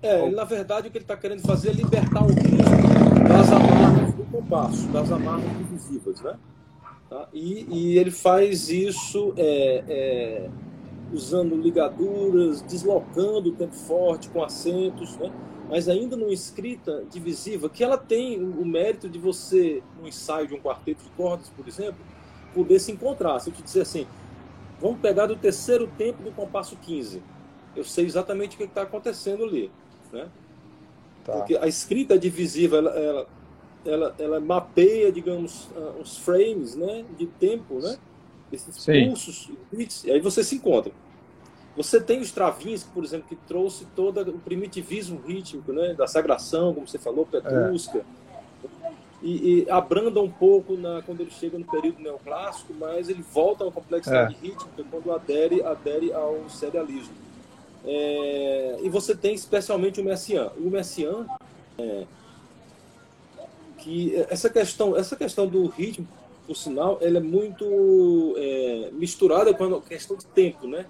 [0.02, 2.58] É, na verdade, o que ele está querendo fazer é libertar o ritmo
[3.28, 6.36] das amarras do compasso, das amarras divisivas, né?
[7.08, 7.28] Tá?
[7.32, 10.50] E, e, ele faz isso é, é,
[11.12, 15.30] usando ligaduras, deslocando o tempo forte com acentos, né?
[15.68, 20.54] mas ainda numa escrita divisiva, que ela tem o mérito de você, no ensaio de
[20.54, 22.00] um quarteto de cordas, por exemplo,
[22.54, 23.38] poder se encontrar.
[23.40, 24.06] Se eu te dizer assim,
[24.82, 27.22] vamos pegar do terceiro tempo do compasso 15,
[27.74, 29.70] eu sei exatamente o que está acontecendo ali.
[30.12, 30.28] Né?
[31.24, 31.32] Tá.
[31.32, 33.28] Porque a escrita divisiva, ela, ela
[33.84, 37.96] ela, ela mapeia, digamos, uh, os frames né, de tempo, né?
[38.52, 39.08] Esses Sim.
[39.08, 40.92] pulsos, bits, e aí você se encontra.
[41.74, 46.74] Você tem o Stravinsky, por exemplo, que trouxe todo o primitivismo rítmico, né, da sagração,
[46.74, 48.04] como você falou, Petruska, é.
[49.22, 53.62] E, e, abranda um pouco na, quando ele chega no período neoclássico, mas ele volta
[53.62, 54.46] a uma complexidade é.
[54.46, 57.14] rítmica quando adere, adere ao serialismo.
[57.84, 60.50] É, e você tem especialmente o Messiaen.
[60.58, 61.26] O Messiaen,
[61.78, 62.04] é,
[63.78, 66.06] que essa questão, essa questão do ritmo,
[66.46, 70.86] por sinal, ela é muito é, misturada com a questão de tempo, né?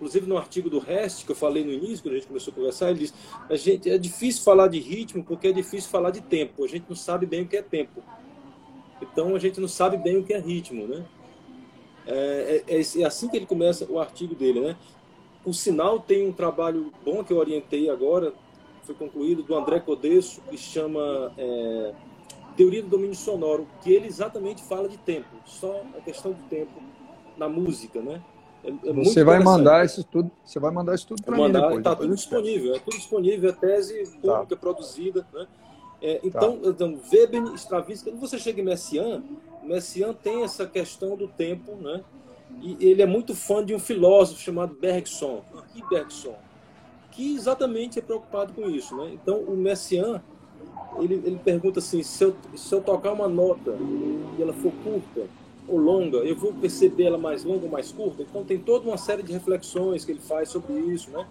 [0.00, 2.54] Inclusive no artigo do Rest, que eu falei no início, quando a gente começou a
[2.54, 3.14] conversar, ele diz:
[3.50, 6.64] a gente, é difícil falar de ritmo porque é difícil falar de tempo.
[6.64, 8.02] A gente não sabe bem o que é tempo.
[9.02, 11.04] Então a gente não sabe bem o que é ritmo, né?
[12.06, 14.76] É, é, é, é assim que ele começa o artigo dele, né?
[15.44, 18.32] O sinal tem um trabalho bom que eu orientei agora,
[18.84, 21.94] foi concluído, do André Codesso, que chama é,
[22.56, 26.72] Teoria do Domínio Sonoro, que ele exatamente fala de tempo, só a questão do tempo
[27.36, 28.22] na música, né?
[28.64, 31.78] É, é você vai mandar isso tudo, você vai mandar isso tudo para mim depois.
[31.78, 34.56] Está tudo disponível, é tudo disponível, a tese pública tá.
[34.56, 35.46] produzida, né?
[36.02, 36.68] É, então, tá.
[36.68, 39.22] então, Weber, Stravinsky, quando você chega em Messiaen,
[39.62, 42.02] Messiaen tem essa questão do tempo, né?
[42.62, 45.42] E ele é muito fã de um filósofo chamado Bergson,
[45.88, 46.34] Bergson,
[47.12, 49.10] que exatamente é preocupado com isso, né?
[49.12, 50.20] Então, o Messiaen,
[50.98, 53.76] ele, ele pergunta assim, se eu, se eu tocar uma nota
[54.38, 55.28] e ela for curta,
[55.70, 58.22] ou longa, eu vou perceber ela mais longa ou mais curta.
[58.22, 61.26] Então tem toda uma série de reflexões que ele faz sobre isso, né?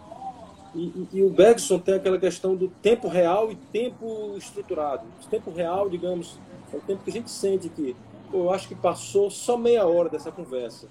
[0.73, 5.03] E, e, e, o Bergson tem aquela questão do tempo real e tempo estruturado.
[5.25, 6.37] O tempo real, digamos,
[6.71, 7.95] é o tempo que a gente sente que,
[8.31, 10.87] pô, eu acho que passou só meia hora dessa conversa.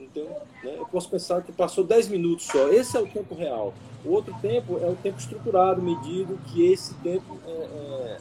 [0.00, 0.24] Então,
[0.64, 2.68] né, eu posso pensar que passou 10 minutos só.
[2.68, 3.74] Esse é o tempo real.
[4.04, 8.18] O outro tempo é o tempo estruturado, medido, que esse tempo é, é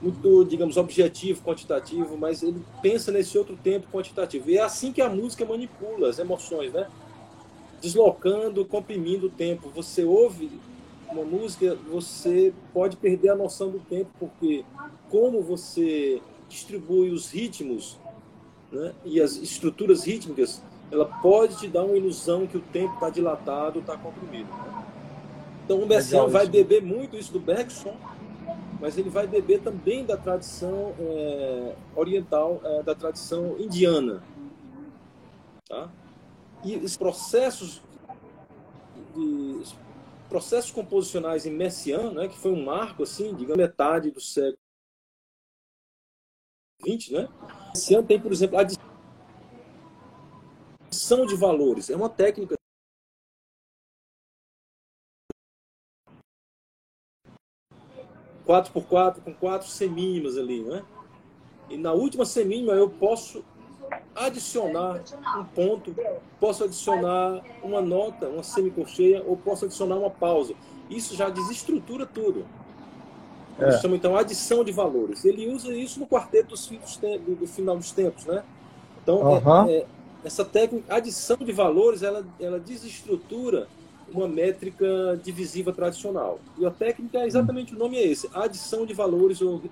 [0.00, 4.50] muito, digamos, objetivo, quantitativo, mas ele pensa nesse outro tempo quantitativo.
[4.50, 6.86] E é assim que a música manipula as emoções, né?
[7.80, 9.70] Deslocando, comprimindo o tempo.
[9.70, 10.50] Você ouve
[11.10, 14.64] uma música, você pode perder a noção do tempo, porque
[15.10, 17.98] como você distribui os ritmos
[18.70, 23.10] né, e as estruturas rítmicas, ela pode te dar uma ilusão que o tempo está
[23.10, 24.48] dilatado, está comprimido.
[24.48, 24.84] Né?
[25.64, 27.94] Então o Messiaen vai beber muito isso do Bergson,
[28.80, 34.22] mas ele vai beber também da tradição é, oriental, é, da tradição indiana.
[35.68, 35.90] Tá?
[36.64, 37.82] E os processos,
[39.14, 39.62] de,
[40.28, 44.58] processos composicionais em Messiaen, né, que foi um marco, assim, digamos, metade do século
[46.84, 47.28] XX, né?
[47.74, 48.60] Messiaen tem, por exemplo, a
[50.90, 51.88] adição de valores.
[51.90, 52.55] É uma técnica
[58.46, 60.82] 4x4 com quatro semínimas ali, né?
[61.68, 63.44] E na última semínima eu posso
[64.14, 65.02] adicionar
[65.38, 65.94] um ponto,
[66.40, 70.54] posso adicionar uma nota, uma semicolcheia, ou posso adicionar uma pausa.
[70.88, 72.46] Isso já desestrutura tudo.
[73.58, 73.72] É.
[73.78, 75.24] chama então adição de valores.
[75.24, 78.44] Ele usa isso no quarteto dos filhos do, do final dos tempos, né?
[79.02, 79.68] Então, uhum.
[79.68, 79.86] é, é,
[80.24, 83.66] essa técnica, adição de valores, ela, ela desestrutura
[84.12, 86.38] uma métrica divisiva tradicional.
[86.58, 89.40] E a técnica, é exatamente o nome é esse, adição de valores.
[89.40, 89.62] Ou,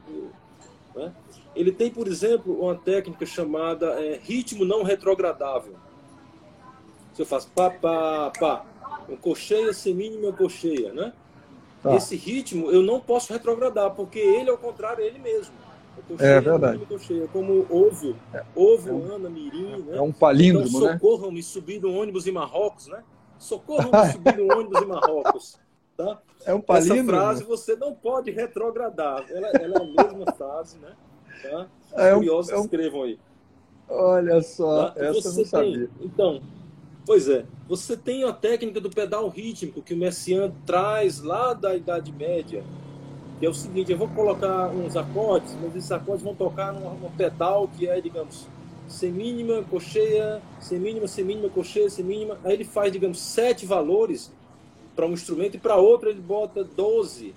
[0.94, 1.12] né?
[1.54, 5.74] Ele tem, por exemplo, uma técnica chamada é, ritmo não retrogradável.
[7.12, 8.64] Se eu faço pá, pá, pá,
[9.08, 11.12] uma cocheia, semínima, cocheia, né?
[11.82, 11.94] Tá.
[11.94, 15.54] Esse ritmo eu não posso retrogradar, porque ele, ao contrário, é ele mesmo.
[16.08, 16.86] Cocheia, é verdade.
[16.86, 18.42] Cocheia, como ovo, é.
[18.54, 19.96] ovo, é um, Ana, Mirim, né?
[19.96, 20.92] É um palíndromo, então, né?
[20.94, 23.02] socorram-me subir no ônibus em Marrocos, né?
[23.44, 25.58] Socorro no ônibus em Marrocos.
[25.96, 26.18] Tá?
[26.46, 27.10] É um palíndromo.
[27.10, 29.24] Essa frase você não pode retrogradar.
[29.30, 30.92] Ela, ela é a mesma frase, né?
[31.42, 31.66] Tá?
[31.92, 32.62] É um, curiosos é um...
[32.62, 33.18] escrevam aí.
[33.88, 35.04] Olha só, tá?
[35.04, 35.88] essa você eu não sabia.
[35.88, 36.42] Tem, então,
[37.04, 41.76] pois é, você tem a técnica do pedal rítmico que o Messiaen traz lá da
[41.76, 42.64] Idade Média,
[43.38, 46.94] que é o seguinte, eu vou colocar uns acordes, mas esses acordes vão tocar num,
[46.94, 48.48] num pedal que é, digamos,
[48.88, 52.38] semínima, cocheia, semínima, semínima, cocheia, semínima.
[52.44, 54.32] Aí ele faz, digamos, sete valores
[54.94, 57.34] para um instrumento e para outro ele bota 12.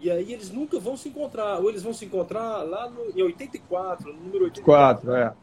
[0.00, 1.58] E aí eles nunca vão se encontrar.
[1.58, 5.06] Ou eles vão se encontrar lá no, em 84, no número 84.
[5.06, 5.34] 4, é.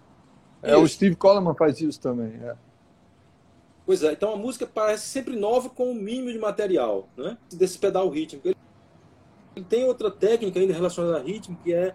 [0.61, 2.33] É, o Steve Coleman faz isso também.
[2.43, 2.55] É.
[3.85, 7.37] Pois é, então a música parece sempre nova com o mínimo de material, né?
[7.53, 8.49] Desse pedal rítmico.
[9.55, 11.93] Ele tem outra técnica ainda relacionada a ritmo, que é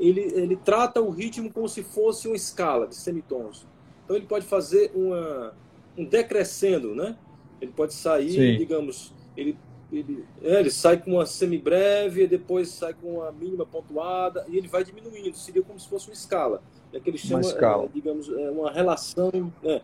[0.00, 3.66] ele, ele trata o ritmo como se fosse uma escala de semitons.
[4.04, 5.54] Então ele pode fazer uma,
[5.96, 7.16] um decrescendo, né?
[7.60, 8.58] Ele pode sair, Sim.
[8.58, 9.56] digamos, ele,
[9.92, 14.66] ele, é, ele sai com uma semibreve, depois sai com uma mínima pontuada, e ele
[14.66, 16.62] vai diminuindo, seria como se fosse uma escala.
[16.92, 19.30] É que ele chama, é, digamos, é uma relação.
[19.62, 19.80] É.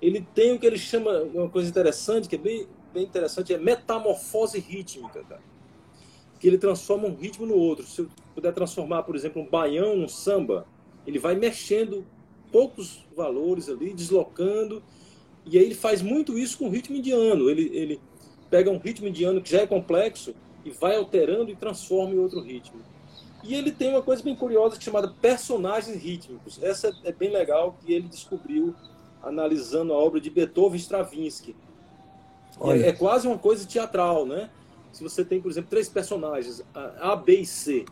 [0.00, 3.58] Ele tem o que ele chama, uma coisa interessante, que é bem, bem interessante, é
[3.58, 5.40] metamorfose rítmica, cara
[6.44, 7.86] que ele transforma um ritmo no outro.
[7.86, 10.66] Se eu puder transformar, por exemplo, um baião num samba,
[11.06, 12.04] ele vai mexendo
[12.50, 14.82] poucos valores ali, deslocando,
[15.46, 17.50] e aí ele faz muito isso com o ritmo indiano.
[17.50, 18.00] Ele, ele,
[18.50, 22.40] pega um ritmo indiano que já é complexo e vai alterando e transforma em outro
[22.40, 22.80] ritmo.
[23.42, 26.62] E ele tem uma coisa bem curiosa chamada personagens rítmicos.
[26.62, 28.74] Essa é bem legal que ele descobriu
[29.22, 31.56] analisando a obra de Beethoven e Stravinsky.
[32.62, 34.48] É, é, quase uma coisa teatral, né?
[34.92, 37.84] Se você tem, por exemplo, três personagens, A, B e C.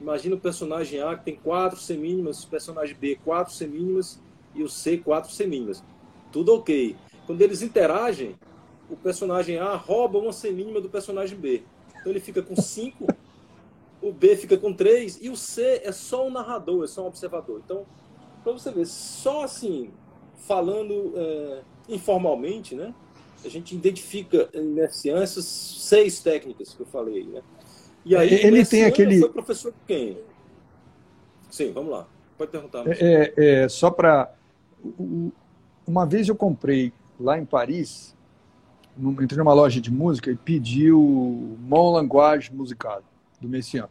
[0.00, 4.20] Imagina o personagem A que tem quatro semínimas, o personagem B quatro semínimas
[4.54, 5.82] e o C quatro semínimas.
[6.30, 6.96] Tudo ok.
[7.26, 8.36] Quando eles interagem,
[8.88, 11.62] o personagem A rouba uma semínima do personagem B.
[12.00, 13.06] Então ele fica com cinco,
[14.00, 17.06] o B fica com três e o C é só um narrador, é só um
[17.08, 17.60] observador.
[17.64, 17.84] Então,
[18.44, 19.90] para você ver, só assim,
[20.36, 22.94] falando é, informalmente, né?
[23.44, 24.48] A gente identifica
[25.22, 27.42] essas seis técnicas que eu falei, né?
[28.08, 29.20] E aí, ele tem aquele.
[29.20, 30.18] Foi professor de quem?
[31.50, 32.06] Sim, vamos lá.
[32.38, 32.86] Pode perguntar.
[32.86, 34.32] É, é, é, só para.
[35.86, 36.90] Uma vez eu comprei
[37.20, 38.16] lá em Paris,
[38.96, 43.02] entrei numa loja de música e pedi o Mon Language Musical,
[43.40, 43.86] do Messiaen.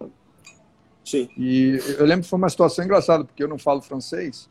[1.05, 1.29] Sim.
[1.37, 4.49] E eu lembro que foi uma situação engraçada, porque eu não falo francês,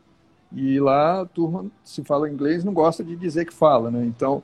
[0.51, 4.05] e lá a turma, se fala inglês, não gosta de dizer que fala, né?
[4.05, 4.41] Então,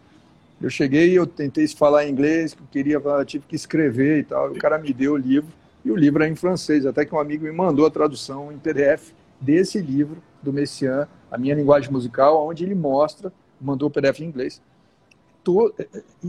[0.63, 4.49] eu cheguei, eu tentei falar inglês, que queria, tive que escrever e tal.
[4.49, 5.51] O cara me deu o livro,
[5.83, 8.57] e o livro é em francês, até que um amigo me mandou a tradução em
[8.57, 14.21] PDF desse livro do Messiaen, a minha linguagem musical, onde ele mostra, mandou o PDF
[14.21, 14.61] em inglês.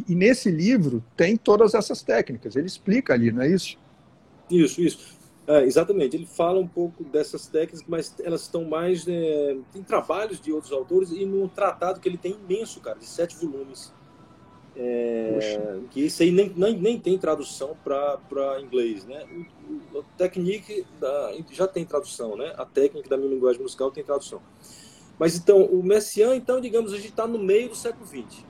[0.09, 3.79] E nesse livro tem todas essas técnicas, ele explica ali, não é isso?
[4.51, 5.14] Isso, isso.
[5.47, 10.40] É, exatamente, ele fala um pouco dessas técnicas, mas elas estão mais é, em trabalhos
[10.40, 13.92] de outros autores e num tratado que ele tem imenso, cara, de sete volumes.
[14.77, 19.25] É, que isso aí nem, nem, nem tem tradução para inglês, né?
[19.95, 22.53] O, o Technique da, já tem tradução, né?
[22.57, 24.41] A técnica da minha linguagem musical tem tradução.
[25.19, 28.45] Mas então, o Messiaen, então, digamos, a gente está no meio do século XX.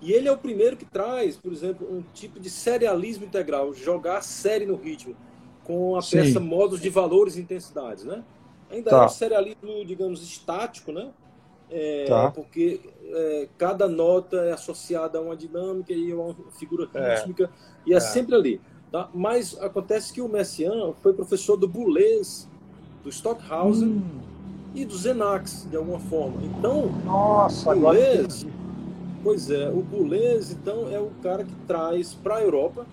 [0.00, 4.18] E ele é o primeiro que traz, por exemplo, um tipo de serialismo integral, jogar
[4.18, 5.16] a série no ritmo,
[5.64, 6.18] com a Sim.
[6.18, 8.22] peça modos de valores e intensidades, né?
[8.70, 9.02] Ainda tá.
[9.02, 11.10] é um serialismo, digamos, estático, né?
[11.70, 12.30] É, tá.
[12.30, 17.16] Porque é, cada nota é associada a uma dinâmica e a uma figura é.
[17.16, 17.90] rítmica, é.
[17.90, 18.60] e é, sempre ali.
[18.90, 19.08] Tá?
[19.12, 22.48] Mas acontece que o Messiaen foi professor do Boulez,
[23.02, 24.20] do Stockhausen hum.
[24.74, 26.42] e do Zenax, de alguma forma.
[26.44, 28.56] Então, Nossa, Boulez, agora
[29.26, 32.86] Pois é, o Boulez, então, é o cara que traz para a Europa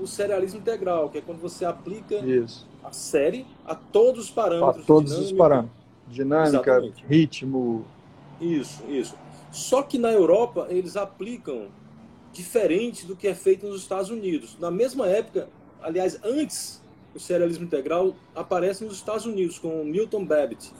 [0.00, 2.68] o serialismo integral, que é quando você aplica Isso.
[2.84, 4.84] a série a todos os parâmetros.
[4.84, 5.79] A todos dinâmica, os parâmetros.
[6.10, 7.04] Dinâmica, Exatamente.
[7.06, 7.86] ritmo.
[8.40, 9.14] Isso, isso.
[9.50, 11.68] Só que na Europa eles aplicam
[12.32, 14.56] diferente do que é feito nos Estados Unidos.
[14.58, 15.48] Na mesma época,
[15.82, 16.80] aliás, antes
[17.14, 20.72] o serialismo integral aparece nos Estados Unidos com Milton Babbitt.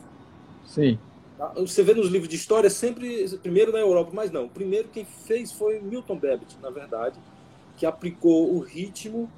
[0.65, 0.99] Sim.
[1.37, 1.53] Tá?
[1.57, 4.49] Você vê nos livros de história sempre primeiro na Europa, mas não.
[4.49, 7.19] Primeiro quem fez foi Milton Babbitt, na verdade,
[7.77, 9.31] que aplicou o ritmo,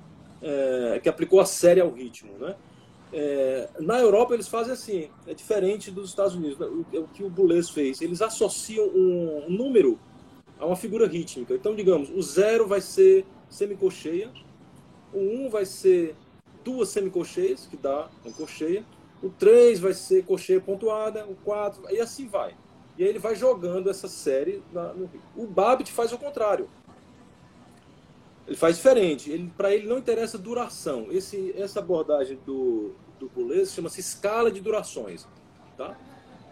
[0.42, 2.56] é, que aplicou a série ao ritmo, né?
[3.12, 6.58] É, na Europa eles fazem assim, é diferente dos Estados Unidos.
[6.58, 6.66] Né?
[6.66, 9.98] O, o que o Boulez fez, eles associam um, número
[10.58, 11.54] a uma figura rítmica.
[11.54, 14.30] Então, digamos, o zero vai ser semicolcheia,
[15.12, 16.16] o um vai ser
[16.64, 18.84] duas semicolcheias, que dá uma colcheia,
[19.22, 22.54] o 3 vai ser cocheia pontuada, o 4, e assim vai.
[22.98, 26.68] E aí ele vai jogando essa série na, no O Babbitt faz o contrário.
[28.46, 29.30] Ele faz diferente.
[29.30, 31.06] Ele, Para ele não interessa duração.
[31.10, 35.26] Esse, essa abordagem do, do Boulez chama-se escala de durações.
[35.76, 35.96] Tá?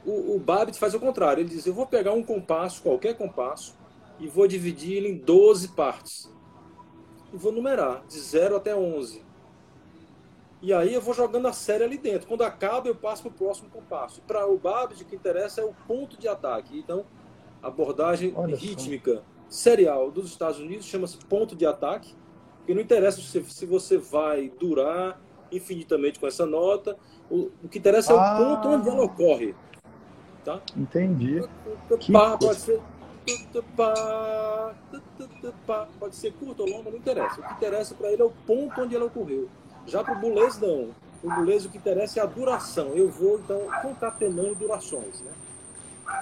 [0.05, 1.43] O, o Babbitt faz o contrário.
[1.43, 3.77] Ele diz: eu vou pegar um compasso, qualquer compasso,
[4.19, 6.31] e vou dividir ele em 12 partes.
[7.33, 9.23] E vou numerar, de 0 até 11.
[10.63, 12.29] E aí eu vou jogando a série ali dentro.
[12.29, 14.21] Quando acaba, eu passo para o próximo compasso.
[14.23, 16.79] Para o Babbage, o que interessa é o ponto de ataque.
[16.79, 17.07] Então,
[17.63, 19.23] a abordagem Olha rítmica só.
[19.51, 22.15] Serial dos Estados Unidos chama-se ponto de ataque.
[22.59, 25.21] Porque não interessa se, se você vai durar
[25.53, 26.97] infinitamente com essa nota.
[27.31, 28.17] O, o que interessa ah.
[28.17, 29.55] é o ponto onde ela ocorre.
[30.45, 30.61] Tá?
[30.77, 31.43] Entendi.
[32.11, 32.81] Pá, pode ser
[35.99, 37.41] pode ser curto ou longo, não interessa.
[37.41, 39.49] O que interessa para ele é o ponto onde ela ocorreu.
[39.87, 40.91] Já para o Boulez, não.
[41.23, 42.89] O Boulez, o que interessa é a duração.
[42.95, 45.21] Eu vou, então, concatenando durações.
[45.21, 45.31] Né?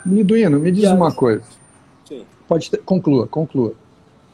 [0.05, 1.44] Miduino, me diz uma coisa.
[2.05, 2.26] Sim.
[2.49, 3.74] Pode ter, conclua, conclua.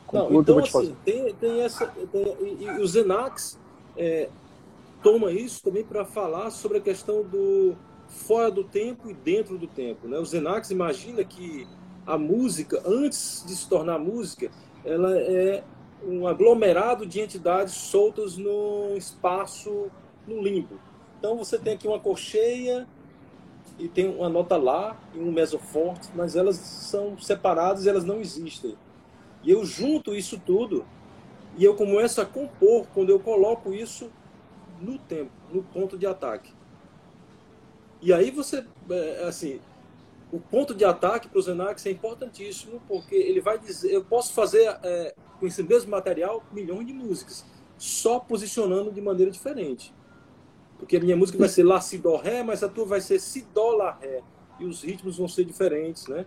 [0.06, 1.86] conclua não, então, assim, tem, tem essa.
[1.86, 3.58] Tem, e, e o Zenax
[3.96, 4.28] é,
[5.02, 7.74] toma isso também para falar sobre a questão do
[8.06, 10.06] fora do tempo e dentro do tempo.
[10.06, 10.16] Né?
[10.18, 11.66] O Zenax imagina que
[12.06, 14.48] a música, antes de se tornar música,
[14.84, 15.64] ela é
[16.06, 19.90] um aglomerado de entidades soltas no espaço,
[20.26, 20.78] no limbo.
[21.18, 22.86] Então você tem aqui uma colcheia
[23.78, 28.76] e tem uma nota lá e um mesoforte, mas elas são separadas elas não existem.
[29.42, 30.84] E eu junto isso tudo
[31.56, 34.10] e eu começo a compor quando eu coloco isso
[34.80, 36.52] no tempo, no ponto de ataque.
[38.00, 39.60] E aí você, é, assim,
[40.32, 44.32] o ponto de ataque para o Zenax é importantíssimo, porque ele vai dizer, eu posso
[44.32, 47.44] fazer é, com esse mesmo material milhões de músicas,
[47.78, 49.94] só posicionando de maneira diferente.
[50.78, 53.18] Porque a minha música vai ser Lá, Si, Dó, Ré, mas a tua vai ser
[53.18, 54.22] Si, Dó, Lá, Ré.
[54.58, 56.26] E os ritmos vão ser diferentes, né?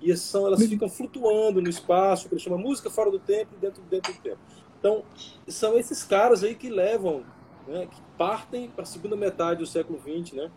[0.00, 3.60] E são, elas ficam flutuando no espaço, que ele chama música fora do tempo e
[3.60, 4.38] dentro, dentro do tempo.
[4.78, 5.02] Então,
[5.48, 7.24] são esses caras aí que levam,
[7.66, 10.50] né, que partem para a segunda metade do século XX, né?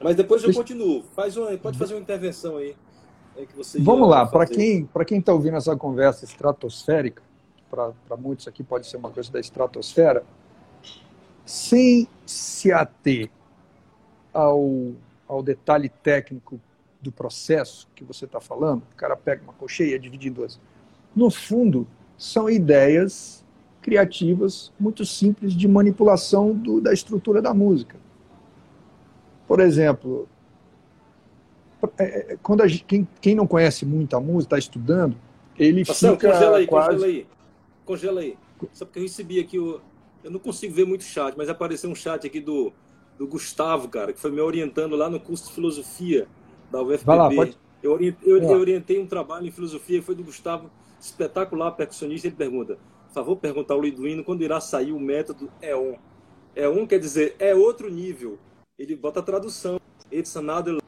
[0.00, 1.02] Mas depois eu continuo.
[1.14, 2.76] Faz uma, pode fazer uma intervenção aí.
[3.80, 7.22] Vamos lá, para quem para quem está ouvindo essa conversa estratosférica,
[7.70, 10.22] para muitos aqui pode ser uma coisa da estratosfera,
[11.44, 13.30] sem se ater
[14.32, 14.92] ao,
[15.26, 16.60] ao detalhe técnico
[17.00, 20.60] do processo que você está falando, o cara pega uma colcheia e divide em duas.
[21.14, 21.86] No fundo,
[22.16, 23.44] são ideias
[23.82, 27.96] criativas muito simples de manipulação do, da estrutura da música.
[29.46, 30.28] Por exemplo,
[31.98, 35.16] é, é, quando gente, quem, quem, não conhece muito a música, está estudando,
[35.58, 36.88] ele Marcelo, fica congela aí, quase...
[36.88, 37.26] congela aí.
[37.84, 38.38] Congela aí.
[38.72, 39.80] Só porque eu recebi aqui o...
[40.22, 42.72] Eu não consigo ver muito chat, mas apareceu um chat aqui do,
[43.18, 46.28] do Gustavo, cara, que foi me orientando lá no curso de filosofia
[46.70, 47.04] da UFPB.
[47.04, 47.56] Vai lá, pode...
[47.82, 50.70] eu, orientei, eu, eu orientei um trabalho em filosofia, foi do Gustavo
[51.00, 55.98] espetacular percussionista, ele pergunta, por favor, perguntar ao Liduino quando irá sair o método E1.
[56.56, 58.38] E1 quer dizer, é outro nível.
[58.78, 60.78] Ele bota a tradução, it's another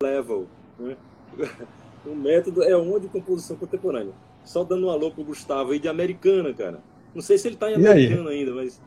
[0.00, 0.46] level.
[0.78, 0.96] Né?
[2.06, 4.14] O método é um de composição contemporânea.
[4.44, 6.80] Só dando um alô pro Gustavo aí de Americana, cara.
[7.16, 8.80] Não sei se ele tá em Americana ainda, mas...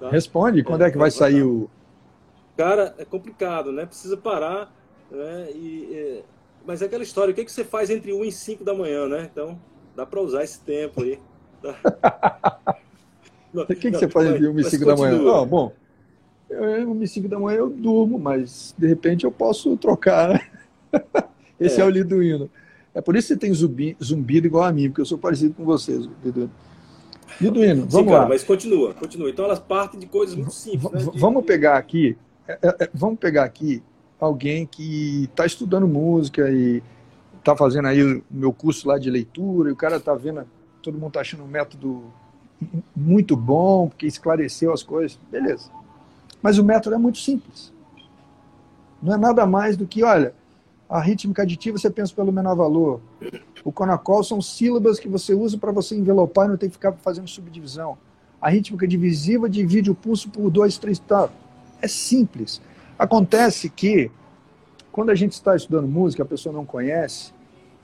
[0.00, 0.08] Tá?
[0.08, 1.68] Responde, quando é, é que vai sair o...
[2.56, 3.84] Cara, é complicado, né?
[3.84, 4.74] Precisa parar,
[5.10, 5.48] né?
[5.54, 6.22] E, é...
[6.64, 8.72] Mas é aquela história, o que, é que você faz entre 1 e 5 da
[8.72, 9.28] manhã, né?
[9.30, 9.58] Então,
[9.94, 11.18] Dá para usar esse tempo aí.
[13.54, 15.18] o que, que não, você faz de 1 e 5 da manhã?
[15.18, 15.72] Não, bom,
[16.48, 20.30] eu, 1 e 5 da manhã eu durmo, mas de repente eu posso trocar.
[20.30, 20.40] Né?
[21.60, 21.84] Esse é.
[21.84, 22.50] é o liduíno.
[22.94, 25.54] É por isso que você tem zumbi, zumbido igual a mim, porque eu sou parecido
[25.54, 26.50] com vocês, Liduíno.
[27.40, 28.28] Liduíno, vamos Sim, cara, lá.
[28.28, 29.30] Mas continua, continua.
[29.30, 30.90] Então elas partem de coisas muito simples.
[30.92, 31.10] Né?
[31.12, 32.16] De, vamos pegar aqui,
[32.46, 33.82] é, é, é, vamos pegar aqui
[34.20, 36.82] alguém que está estudando música e
[37.42, 40.46] tá fazendo aí o meu curso lá de leitura, e o cara tá vendo,
[40.80, 42.04] todo mundo tá achando um método
[42.94, 45.68] muito bom, porque esclareceu as coisas, beleza.
[46.40, 47.72] Mas o método é muito simples.
[49.02, 50.34] Não é nada mais do que, olha,
[50.88, 53.00] a rítmica aditiva você pensa pelo menor valor.
[53.64, 56.92] O conacol são sílabas que você usa para você envelopar e não tem que ficar
[56.92, 57.96] fazendo subdivisão.
[58.40, 61.30] A rítmica divisiva divide o pulso por dois, três tal.
[61.80, 62.60] É simples.
[62.98, 64.10] Acontece que
[64.90, 67.32] quando a gente está estudando música, a pessoa não conhece,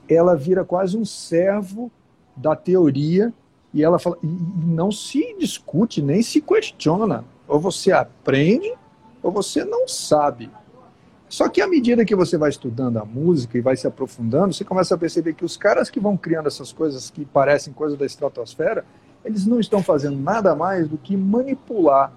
[0.08, 1.90] ela vira quase um servo
[2.36, 3.32] da teoria
[3.72, 7.24] e ela fala, não se discute, nem se questiona.
[7.46, 8.72] Ou você aprende,
[9.22, 10.50] ou você não sabe.
[11.28, 14.64] Só que à medida que você vai estudando a música e vai se aprofundando, você
[14.64, 18.06] começa a perceber que os caras que vão criando essas coisas que parecem coisas da
[18.06, 18.84] estratosfera,
[19.24, 22.12] eles não estão fazendo nada mais do que manipular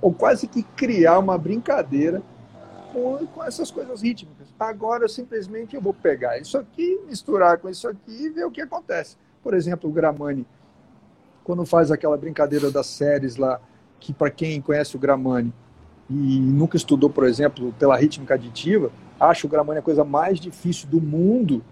[0.00, 2.22] ou quase que criar uma brincadeira
[2.92, 4.48] com, com essas coisas rítmicas.
[4.58, 8.62] Agora, simplesmente, eu vou pegar isso aqui, misturar com isso aqui e ver o que
[8.62, 9.16] acontece.
[9.42, 10.46] Por exemplo, o Gramani,
[11.42, 13.60] quando faz aquela brincadeira das séries lá,
[14.00, 15.52] que para quem conhece o Gramani
[16.08, 20.88] e nunca estudou, por exemplo, pela rítmica aditiva, acha o Gramani a coisa mais difícil
[20.88, 21.64] do mundo,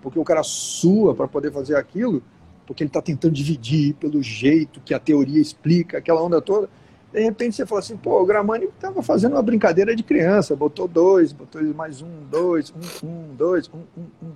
[0.00, 2.22] porque o cara sua para poder fazer aquilo,
[2.66, 6.68] porque ele está tentando dividir pelo jeito que a teoria explica, aquela onda toda.
[7.12, 10.88] De repente você fala assim, pô, o Gramani estava fazendo uma brincadeira de criança, botou
[10.88, 14.32] dois, botou mais um, dois, um, um, dois, um, um, um.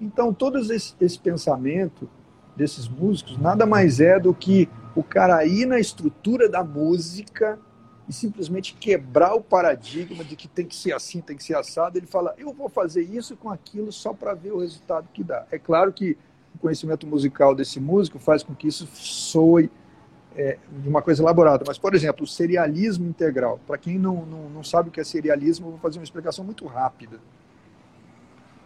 [0.00, 2.08] Então, todo esse, esse pensamento
[2.56, 7.58] desses músicos nada mais é do que o cara ir na estrutura da música
[8.08, 11.96] e simplesmente quebrar o paradigma de que tem que ser assim, tem que ser assado.
[11.96, 15.46] Ele fala, eu vou fazer isso com aquilo só para ver o resultado que dá.
[15.50, 16.16] É claro que
[16.54, 19.70] o conhecimento musical desse músico faz com que isso soe
[20.36, 21.64] é, de uma coisa elaborada.
[21.66, 23.60] Mas, por exemplo, o serialismo integral.
[23.66, 26.44] Para quem não, não, não sabe o que é serialismo, eu vou fazer uma explicação
[26.44, 27.20] muito rápida.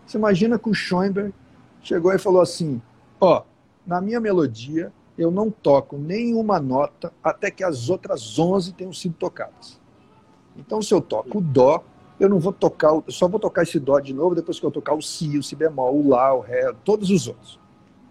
[0.07, 1.35] Você imagina que o Schoenberg
[1.83, 2.81] chegou e falou assim:
[3.21, 3.43] Ó,
[3.87, 9.15] na minha melodia eu não toco nenhuma nota até que as outras 11 tenham sido
[9.15, 9.81] tocadas.
[10.57, 11.83] Então, se eu toco o Dó,
[12.19, 14.71] eu não vou tocar, eu só vou tocar esse Dó de novo depois que eu
[14.71, 17.59] tocar o Si, o Si bemol, o Lá, o Ré, todos os outros.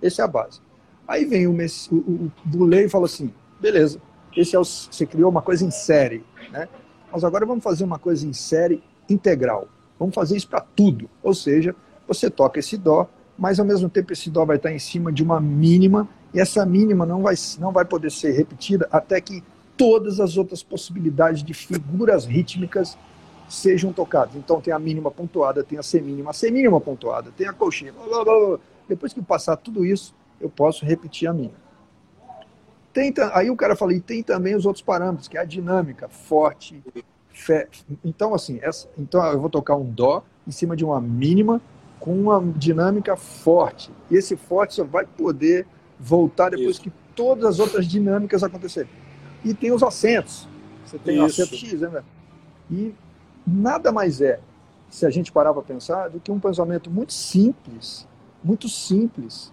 [0.01, 0.61] Essa é a base.
[1.07, 4.01] Aí vem o, o, o Boulez e fala assim: Beleza.
[4.35, 6.67] Esse é o, você criou uma coisa em série, né?
[7.11, 9.67] Mas agora vamos fazer uma coisa em série integral.
[9.97, 11.09] Vamos fazer isso para tudo.
[11.23, 11.73] Ou seja,
[12.07, 15.21] você toca esse dó mas ao mesmo tempo esse dó vai estar em cima de
[15.21, 19.41] uma mínima, e essa mínima não vai, não vai poder ser repetida até que
[19.77, 22.97] todas as outras possibilidades de figuras rítmicas
[23.47, 24.35] sejam tocadas.
[24.35, 28.05] Então tem a mínima pontuada, tem a semínima, a semínima pontuada, tem a colchinha, blá,
[28.05, 28.59] blá, blá.
[28.85, 31.63] depois que passar tudo isso, eu posso repetir a mínima.
[32.91, 36.09] Tem, aí o cara fala, e tem também os outros parâmetros, que é a dinâmica,
[36.09, 36.83] forte,
[37.29, 37.69] fé.
[38.03, 41.61] Então, assim, essa, então eu vou tocar um dó em cima de uma mínima
[41.97, 43.89] com uma dinâmica forte.
[44.11, 45.65] E esse forte só vai poder
[45.99, 46.81] voltar depois Isso.
[46.81, 48.89] que todas as outras dinâmicas acontecerem.
[49.43, 50.47] E tem os acentos.
[50.85, 52.03] Você tem o acento X, né?
[52.69, 52.93] E
[53.45, 54.39] nada mais é,
[54.89, 58.07] se a gente parar para pensar, do que um pensamento muito simples,
[58.43, 59.51] muito simples,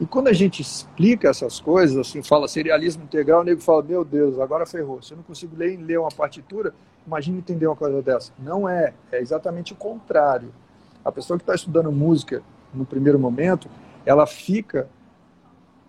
[0.00, 4.04] e quando a gente explica essas coisas, assim, fala serialismo integral, o nego fala, meu
[4.04, 5.00] Deus, agora ferrou.
[5.00, 6.74] Se eu não consigo ler, ler uma partitura,
[7.06, 8.32] imagine entender uma coisa dessa.
[8.38, 10.52] Não é, é exatamente o contrário.
[11.04, 12.42] A pessoa que está estudando música
[12.74, 13.68] no primeiro momento,
[14.04, 14.88] ela fica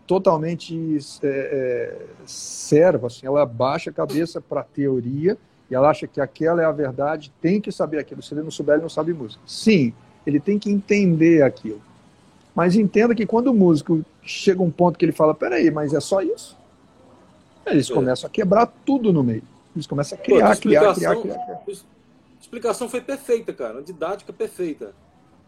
[0.05, 5.37] totalmente é, é, serva, assim, ela baixa a cabeça para a teoria
[5.69, 8.21] e ela acha que aquela é a verdade, tem que saber aquilo.
[8.21, 9.41] Se ele não souber, ele não sabe música.
[9.47, 9.93] Sim,
[10.25, 11.81] ele tem que entender aquilo.
[12.53, 15.93] Mas entenda que quando o músico chega a um ponto que ele fala, peraí, mas
[15.93, 16.57] é só isso?
[17.65, 17.93] Eles é.
[17.93, 19.43] começam a quebrar tudo no meio.
[19.75, 21.35] Eles começam a criar, Pô, criar, criar, criar, criar.
[21.35, 23.81] A explicação foi perfeita, cara.
[23.81, 24.93] Didática perfeita.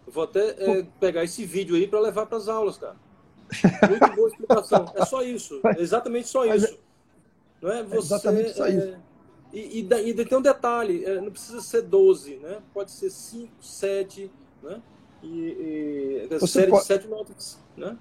[0.08, 2.96] Eu vou até é, pegar esse vídeo aí para levar para as aulas, cara.
[3.90, 4.92] Muito boa explicação.
[4.96, 5.62] É só isso.
[5.78, 6.80] É exatamente só é isso.
[7.62, 8.88] Não é, você, é exatamente só isso.
[8.88, 9.00] É,
[9.54, 12.58] e, e, e, tem um detalhe, não precisa ser 12, né?
[12.74, 14.32] Pode ser 5, 7,
[14.62, 14.82] né?
[15.26, 16.82] e, e série pode...
[16.82, 17.98] de sete notas, né?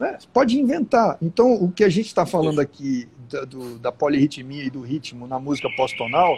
[0.00, 1.16] É, pode inventar.
[1.22, 5.26] Então, o que a gente está falando aqui da, do, da polirritmia e do ritmo
[5.26, 6.36] na música pós-tonal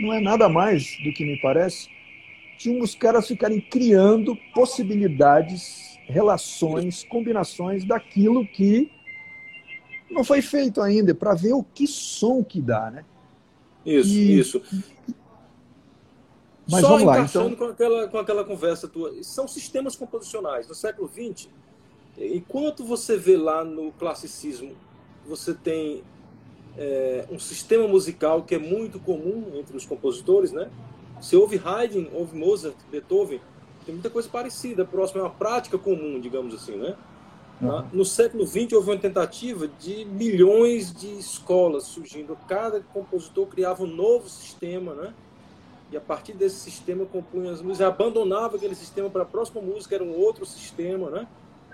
[0.00, 1.88] não é nada mais do que me parece
[2.56, 8.90] de uns caras ficarem criando possibilidades, relações, combinações daquilo que
[10.10, 13.04] não foi feito ainda, para ver o que som que dá, né?
[13.84, 14.62] Isso, e, isso.
[16.70, 17.54] Mas Só vamos lá, então...
[17.54, 19.22] com, aquela, com aquela conversa tua.
[19.22, 20.66] São sistemas composicionais.
[20.66, 21.48] No século XX,
[22.18, 24.74] enquanto você vê lá no classicismo,
[25.26, 26.02] você tem
[26.76, 30.70] é, um sistema musical que é muito comum entre os compositores, né?
[31.20, 33.40] Você ouve Haydn, ouve Mozart, Beethoven,
[33.88, 36.94] tem muita coisa parecida, próxima é uma prática comum, digamos assim, né?
[37.58, 37.84] Uhum.
[37.90, 42.36] No século XX houve uma tentativa de milhões de escolas surgindo.
[42.46, 45.14] Cada compositor criava um novo sistema, né?
[45.90, 49.94] e a partir desse sistema compunha as músicas, abandonava aquele sistema para a próxima música,
[49.94, 51.26] era um outro sistema, né?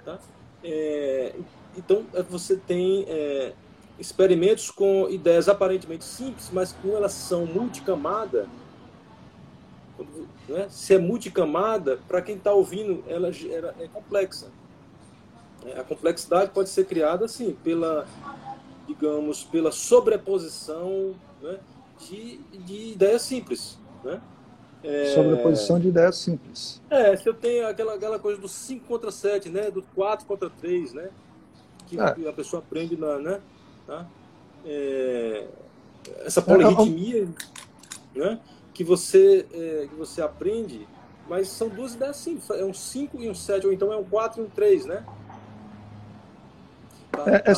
[0.05, 0.19] Tá?
[0.63, 1.35] É,
[1.77, 3.53] então é, você tem é,
[3.99, 8.49] experimentos com ideias aparentemente simples, mas como elas são multicamada,
[10.49, 10.67] né?
[10.69, 14.49] se é multicamada, para quem está ouvindo, ela, ela, é complexa.
[15.65, 18.07] É, a complexidade pode ser criada assim pela,
[18.87, 21.59] digamos, pela sobreposição né?
[21.99, 23.79] de, de ideias simples.
[24.03, 24.21] Né?
[24.85, 25.15] É...
[25.15, 26.81] Sobreposição de ideias simples.
[26.91, 29.71] É, se eu tenho aquela, aquela coisa do 5 contra 7, né?
[29.71, 31.09] Do 4 contra 3, né?
[31.87, 32.29] Que é.
[32.29, 33.19] a pessoa aprende na.
[33.19, 33.41] Né?
[33.87, 34.07] Tá?
[34.67, 35.47] É...
[36.27, 37.27] Essa polirritmia,
[38.15, 38.39] né?
[38.75, 40.87] Que você, é, que você aprende,
[41.29, 42.51] mas são duas ideias simples.
[42.51, 45.05] É um 5 e um 7, ou então é um 4 e um 3, né?
[47.27, 47.53] é,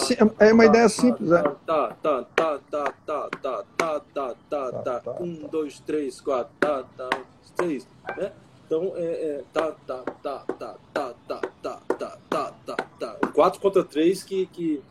[0.44, 1.42] é, é, uma ideia simples, é.
[1.42, 5.16] Tá, tá, tá, tá, tá, tá, tá, tá, tá, tá.
[5.20, 7.08] Um, dois, três, quatro, tá, tá,
[7.56, 8.32] três, né?
[8.66, 13.28] Então, é, é, tá, tá, tá, tá, tá, tá, tá, tá, tá, tá, tá.
[13.32, 14.82] Quatro contra três que, que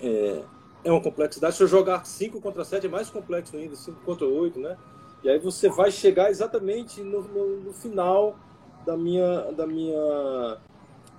[0.00, 0.42] é,
[0.84, 1.56] é uma complexidade.
[1.56, 4.76] Se eu jogar cinco contra sete é mais complexo ainda, cinco contra oito, né?
[5.22, 8.38] E aí você vai chegar exatamente no, no, no final
[8.86, 10.58] da minha, da minha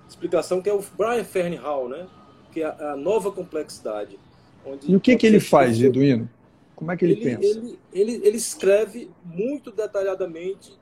[0.08, 2.06] explicação, que é o Brian Fernhall, né?
[2.52, 4.18] que é a, nova complexidade.
[4.86, 6.28] e o que, que ele faz, Eduino?
[6.74, 7.58] Como é que ele, ele pensa?
[7.58, 10.78] Ele, ele, ele escreve muito detalhadamente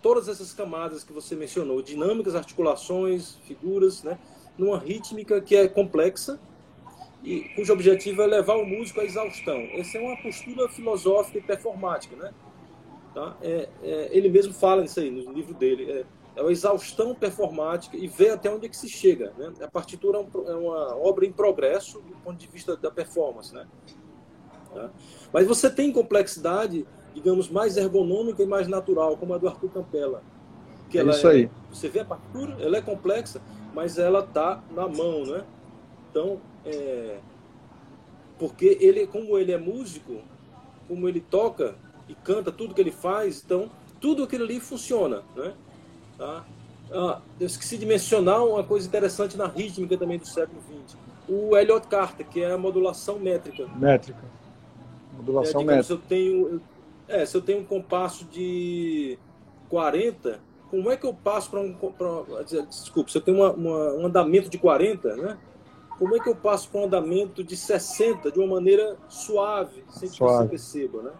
[0.00, 4.18] todas essas camadas que você mencionou, dinâmicas, articulações, figuras, né?
[4.58, 6.40] numa rítmica que é complexa
[7.22, 9.56] e cujo objetivo é levar o músico à exaustão.
[9.72, 12.32] Essa é uma postura filosófica e performática, né?
[13.14, 13.36] Tá?
[13.42, 15.90] É, é, ele mesmo fala nisso aí no livro dele.
[15.90, 16.04] É,
[16.34, 19.32] é uma exaustão performática e ver até onde é que se chega.
[19.36, 19.52] Né?
[19.60, 23.54] A partitura é, é uma obra em progresso do ponto de vista da performance.
[23.54, 23.66] Né?
[24.72, 24.90] Tá?
[25.32, 30.22] Mas você tem complexidade, digamos, mais ergonômica e mais natural, como a do Arthur Campella.
[30.88, 31.50] Que é isso aí.
[31.70, 33.40] você vê a partitura, ela é complexa,
[33.74, 35.24] mas ela está na mão.
[35.24, 35.44] Né?
[36.10, 37.18] Então, é,
[38.38, 40.20] porque ele, como ele é músico,
[40.88, 41.76] como ele toca
[42.08, 45.22] e canta tudo que ele faz, então tudo aquilo ali funciona.
[45.36, 45.52] Né?
[46.18, 46.44] Tá?
[46.92, 50.96] Ah, eu esqueci de mencionar uma coisa interessante na rítmica também do século XX.
[51.28, 53.66] O Elliott Carter, que é a modulação métrica.
[53.76, 54.22] Métrica.
[55.16, 55.94] Modulação é, métrica.
[55.94, 56.60] Eu tenho,
[57.08, 59.18] é, se eu tenho um compasso de
[59.70, 60.40] 40,
[60.72, 61.72] como é que eu passo para um.
[61.72, 65.38] Pra, desculpa, se eu tenho uma, uma, um andamento de 40, né?
[65.98, 70.08] Como é que eu passo para um andamento de 60 de uma maneira suave, sem
[70.08, 70.44] que suave.
[70.44, 71.10] você perceba, né?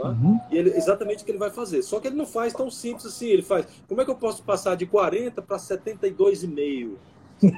[0.00, 0.08] Tá?
[0.08, 0.40] Uhum.
[0.50, 1.82] E ele, exatamente o que ele vai fazer.
[1.82, 3.26] Só que ele não faz tão simples assim.
[3.26, 3.66] Ele faz.
[3.88, 6.96] Como é que eu posso passar de 40 para 72,5?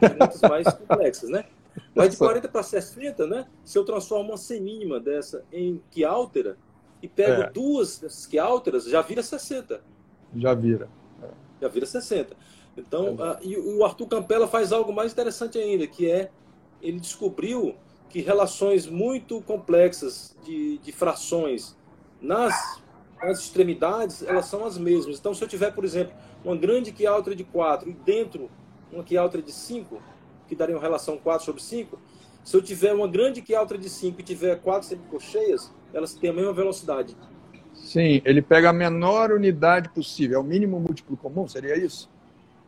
[0.01, 1.45] Perguntas mais complexas, né?
[1.95, 3.47] Mas de 40 para 60, né?
[3.65, 6.57] Se eu transformo uma semínima dessa em que altera
[7.03, 7.51] e pego é.
[7.51, 9.81] duas dessas que alteras, já vira 60.
[10.37, 10.89] Já vira.
[11.23, 11.29] É.
[11.61, 12.37] Já vira 60.
[12.77, 13.11] Então, é.
[13.11, 16.31] uh, e o Arthur Campela faz algo mais interessante ainda, que é
[16.81, 17.75] ele descobriu
[18.09, 21.77] que relações muito complexas de, de frações
[22.23, 22.81] nas,
[23.21, 25.19] nas extremidades, elas são as mesmas.
[25.19, 26.15] Então, se eu tiver, por exemplo,
[26.45, 28.49] uma grande quialtra de 4 e dentro
[28.93, 30.01] uma quialtra de 5,
[30.47, 31.99] que daria uma relação 4 sobre 5,
[32.45, 36.33] se eu tiver uma grande quialtra de 5 e tiver 4 semicocheias, elas têm a
[36.33, 37.17] mesma velocidade.
[37.75, 42.11] Sim, ele pega a menor unidade possível, é o mínimo múltiplo comum, seria isso?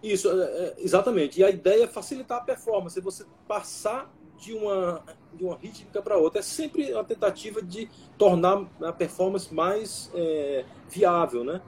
[0.03, 1.41] Isso, é, é, exatamente.
[1.41, 5.03] E a ideia é facilitar a performance, você passar de uma,
[5.35, 6.41] de uma rítmica para outra.
[6.41, 11.61] É sempre uma tentativa de tornar a performance mais é, viável, né?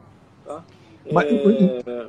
[0.44, 0.64] Tá?
[1.12, 2.08] Mas, é...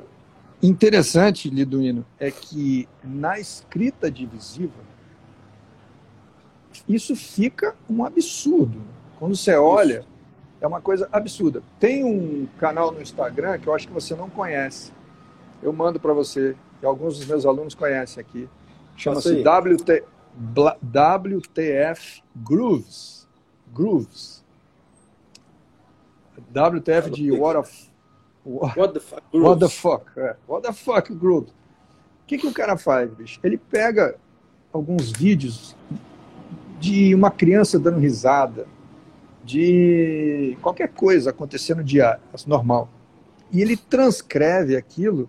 [0.62, 4.88] Interessante, Liduino, é que na escrita divisiva
[6.88, 8.80] isso fica um absurdo.
[9.18, 10.04] Quando você olha,
[10.60, 11.62] é uma coisa absurda.
[11.78, 14.92] Tem um canal no Instagram que eu acho que você não conhece.
[15.62, 18.48] Eu mando para você, e alguns dos meus alunos conhecem aqui.
[18.96, 20.04] Chama-se WT,
[20.36, 23.28] WTF Grooves.
[23.72, 24.44] Grooves.
[26.52, 27.90] WTF de What, of,
[28.44, 29.48] what the Fuck Grooves.
[29.48, 30.36] What the Fuck, é.
[30.46, 31.50] What the Fuck Grooves.
[31.50, 33.40] O que, que o cara faz, bicho?
[33.42, 34.16] Ele pega
[34.72, 35.74] alguns vídeos
[36.78, 38.66] de uma criança dando risada,
[39.44, 42.88] de qualquer coisa acontecendo dia normal.
[43.50, 45.28] E ele transcreve aquilo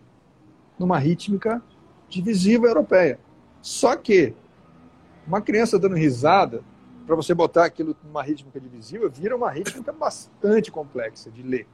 [0.77, 1.61] numa rítmica
[2.09, 3.19] divisiva europeia.
[3.61, 4.33] Só que
[5.29, 6.63] uma criança dando risada,
[7.05, 11.67] para você botar aquilo numa rítmica divisiva, vira uma rítmica bastante complexa de ler.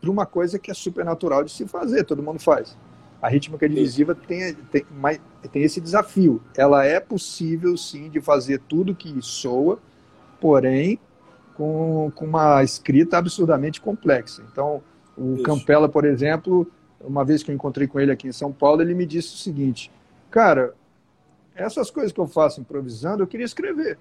[0.00, 2.76] Para uma coisa que é super natural de se fazer, todo mundo faz.
[3.20, 4.84] A rítmica divisiva tem, tem,
[5.52, 6.42] tem esse desafio.
[6.56, 9.78] Ela é possível, sim, de fazer tudo que soa,
[10.40, 10.98] porém,
[11.54, 14.42] com, com uma escrita absurdamente complexa.
[14.50, 14.82] Então,
[15.16, 15.44] o Isso.
[15.44, 16.66] Campela, por exemplo,
[17.00, 19.38] uma vez que eu encontrei com ele aqui em São Paulo, ele me disse o
[19.38, 19.90] seguinte:
[20.30, 20.74] Cara,
[21.54, 23.98] essas coisas que eu faço improvisando, eu queria escrever.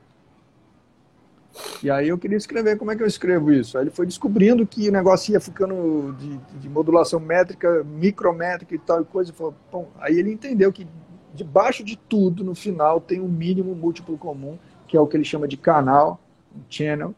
[1.83, 3.77] E aí eu queria escrever, como é que eu escrevo isso?
[3.77, 8.79] Aí ele foi descobrindo que o negócio ia ficando de, de modulação métrica, micrométrica e
[8.79, 9.31] tal e coisa.
[9.31, 10.87] E falou, bom, aí ele entendeu que
[11.33, 15.23] debaixo de tudo, no final, tem um mínimo múltiplo comum, que é o que ele
[15.23, 16.19] chama de canal,
[16.55, 17.15] um channel,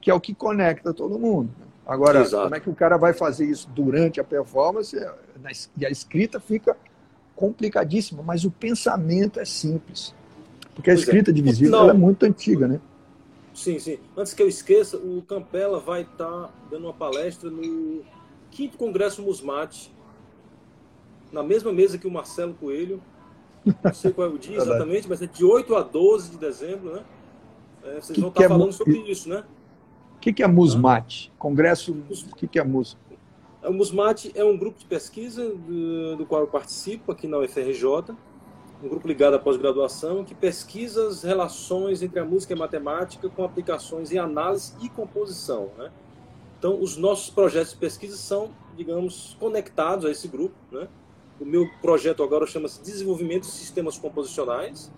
[0.00, 1.50] que é o que conecta todo mundo.
[1.86, 2.44] Agora, Exato.
[2.44, 4.96] como é que o cara vai fazer isso durante a performance?
[5.76, 6.76] E a escrita fica
[7.40, 10.14] complicadíssima, mas o pensamento é simples.
[10.74, 10.96] Porque a é.
[10.96, 12.78] escrita divisiva é muito antiga, né?
[13.54, 13.98] Sim, sim.
[14.14, 18.02] Antes que eu esqueça, o Campela vai estar tá dando uma palestra no
[18.50, 19.90] quinto Congresso Musmate,
[21.32, 23.02] na mesma mesa que o Marcelo Coelho.
[23.82, 26.92] Não sei qual é o dia exatamente, mas é de 8 a 12 de dezembro,
[26.92, 27.02] né?
[27.82, 29.44] É, vocês que vão estar tá é falando sobre isso, né?
[30.16, 31.32] O que, que é Musmate?
[31.38, 32.98] Congresso, o que, que é Mus?
[33.62, 38.14] O Musmate é um grupo de pesquisa do, do qual eu participo aqui na UFRJ,
[38.82, 43.28] um grupo ligado à pós-graduação, que pesquisa as relações entre a música e a matemática
[43.28, 45.68] com aplicações em análise e composição.
[45.76, 45.90] Né?
[46.58, 50.54] Então, os nossos projetos de pesquisa são, digamos, conectados a esse grupo.
[50.72, 50.88] Né?
[51.38, 54.90] O meu projeto agora chama-se Desenvolvimento de Sistemas Composicionais.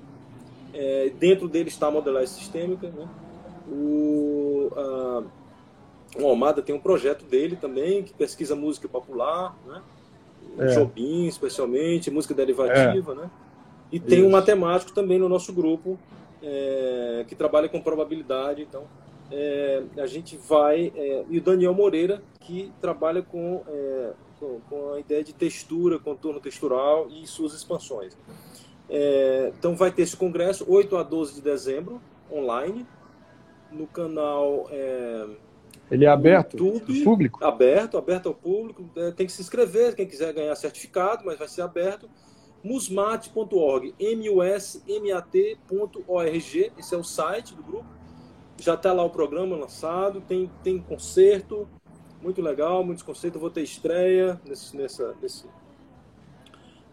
[0.73, 2.89] É, dentro dele está a modelagem sistêmica.
[2.89, 3.09] Né?
[3.69, 5.23] O, a,
[6.19, 9.83] o Almada tem um projeto dele também, que pesquisa música popular, né?
[10.59, 10.67] É.
[10.75, 13.15] Jobim, especialmente, música derivativa, é.
[13.15, 13.31] né?
[13.91, 14.07] E Isso.
[14.07, 15.99] tem um matemático também no nosso grupo,
[16.43, 18.85] é, que trabalha com probabilidade, então
[19.31, 20.93] é, a gente vai...
[20.95, 25.99] É, e o Daniel Moreira, que trabalha com, é, com, com, a ideia de textura,
[25.99, 28.17] contorno textural e suas expansões.
[28.91, 32.01] É, então vai ter esse congresso, 8 a 12 de dezembro,
[32.31, 32.87] online,
[33.71, 34.69] no canal...
[35.93, 37.45] Ele é aberto YouTube, ao público?
[37.45, 38.89] Aberto, aberto ao público.
[38.97, 42.09] É, tem que se inscrever, quem quiser ganhar certificado, mas vai ser aberto.
[42.65, 45.13] musmat.org, M-U-S-M-A-T.org,
[46.79, 47.85] esse é o site do grupo.
[48.59, 51.69] Já está lá o programa lançado, tem, tem concerto,
[52.23, 53.39] muito legal, muitos concertos.
[53.39, 55.45] vou ter estreia nesse, nessa, nesse,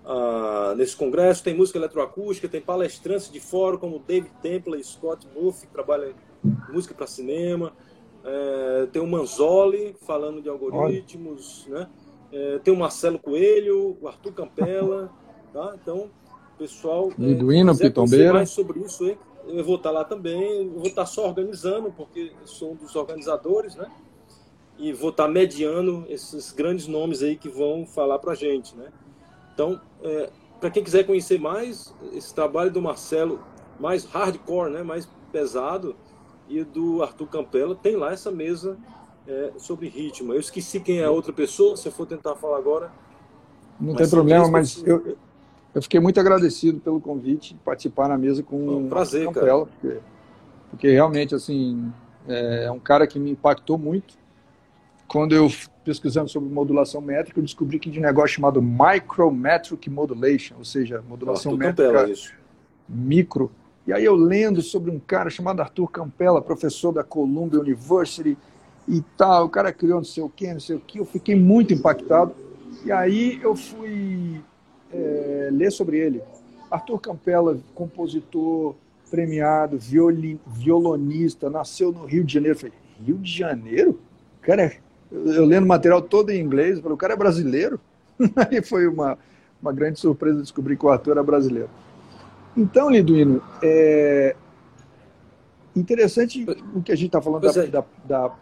[0.03, 1.41] uh, nesse congresso.
[1.41, 6.13] Tem música eletroacústica, tem palestrantes de fora, como David Temple e Scott Murphy, que trabalham
[6.69, 7.71] música para cinema.
[8.23, 11.87] É, tem o Manzoli falando de algoritmos, né?
[12.31, 15.11] É, tem o Marcelo Coelho, o Arthur Campela,
[15.53, 15.75] tá?
[15.81, 16.09] Então,
[16.57, 17.33] pessoal, é,
[17.89, 18.33] Pitombeira.
[18.33, 19.17] mais sobre isso, hein?
[19.47, 23.75] eu vou estar lá também, eu vou estar só organizando, porque sou um dos organizadores,
[23.75, 23.89] né?
[24.77, 28.91] E vou estar mediando esses grandes nomes aí que vão falar para a gente, né?
[29.53, 33.39] Então, é, para quem quiser conhecer mais, esse trabalho do Marcelo,
[33.79, 34.83] mais hardcore, né?
[34.83, 35.95] Mais pesado,
[36.49, 38.77] e do Arthur Campela, tem lá essa mesa
[39.27, 40.33] é, sobre ritmo.
[40.33, 42.91] Eu esqueci quem é a outra pessoa, se eu for tentar falar agora.
[43.79, 45.15] Não tem problema, mas eu,
[45.73, 49.65] eu fiquei muito agradecido pelo convite de participar na mesa com um o prazer, Campela,
[49.67, 49.97] porque,
[50.71, 51.91] porque, realmente assim
[52.27, 54.17] é, é um cara que me impactou muito.
[55.07, 55.49] Quando eu
[55.83, 61.03] pesquisando sobre modulação métrica, eu descobri que de um negócio chamado micrometric modulation, ou seja,
[61.07, 62.15] modulação métrica Campela,
[62.87, 63.51] micro.
[63.89, 68.37] E aí eu lendo sobre um cara chamado Arthur Campela, professor da Columbia University
[68.87, 71.33] e tal, o cara criou não sei o que, não sei o que, eu fiquei
[71.35, 72.35] muito impactado.
[72.85, 74.43] E aí eu fui
[74.93, 76.21] é, ler sobre ele.
[76.69, 78.75] Arthur Campela, compositor
[79.09, 79.79] premiado,
[80.45, 82.55] violonista, nasceu no Rio de Janeiro.
[82.57, 83.99] Eu falei, Rio de Janeiro?
[84.43, 84.71] Cara,
[85.11, 87.79] eu, eu lendo material todo em inglês, falei, o cara é brasileiro?
[88.37, 89.17] Aí foi uma,
[89.59, 91.71] uma grande surpresa descobrir que o Arthur era brasileiro.
[92.59, 94.35] Então, Liduino, é
[95.73, 96.45] interessante
[96.75, 97.67] o que a gente está falando da, é.
[97.67, 98.35] da, da,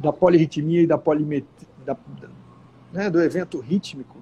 [0.00, 1.94] da, polirritmia e da polimetria, da,
[2.90, 4.16] né, do evento rítmico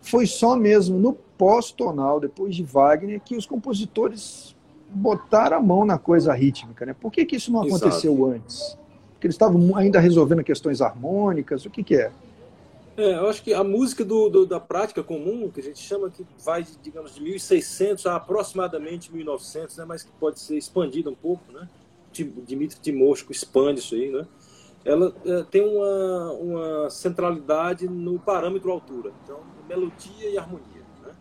[0.00, 4.54] foi só mesmo no pós-tonal, depois de Wagner, que os compositores
[4.88, 6.86] botaram a mão na coisa rítmica.
[6.86, 6.94] Né?
[6.94, 8.30] Por que, que isso não aconteceu Exato.
[8.30, 8.78] antes?
[9.14, 11.66] Porque eles estavam ainda resolvendo questões harmônicas?
[11.66, 12.12] O que, que é?
[12.98, 16.10] É, eu acho que a música do, do, da prática comum, que a gente chama
[16.10, 21.14] que vai, digamos, de 1600 a aproximadamente 1900, né, mas que pode ser expandida um
[21.14, 21.68] pouco, né?
[22.12, 24.26] Dimitri Timosco expande isso aí, né?
[24.84, 29.12] Ela é, tem uma, uma centralidade no parâmetro altura.
[29.22, 29.38] Então,
[29.68, 30.82] melodia e harmonia.
[31.00, 31.12] Né?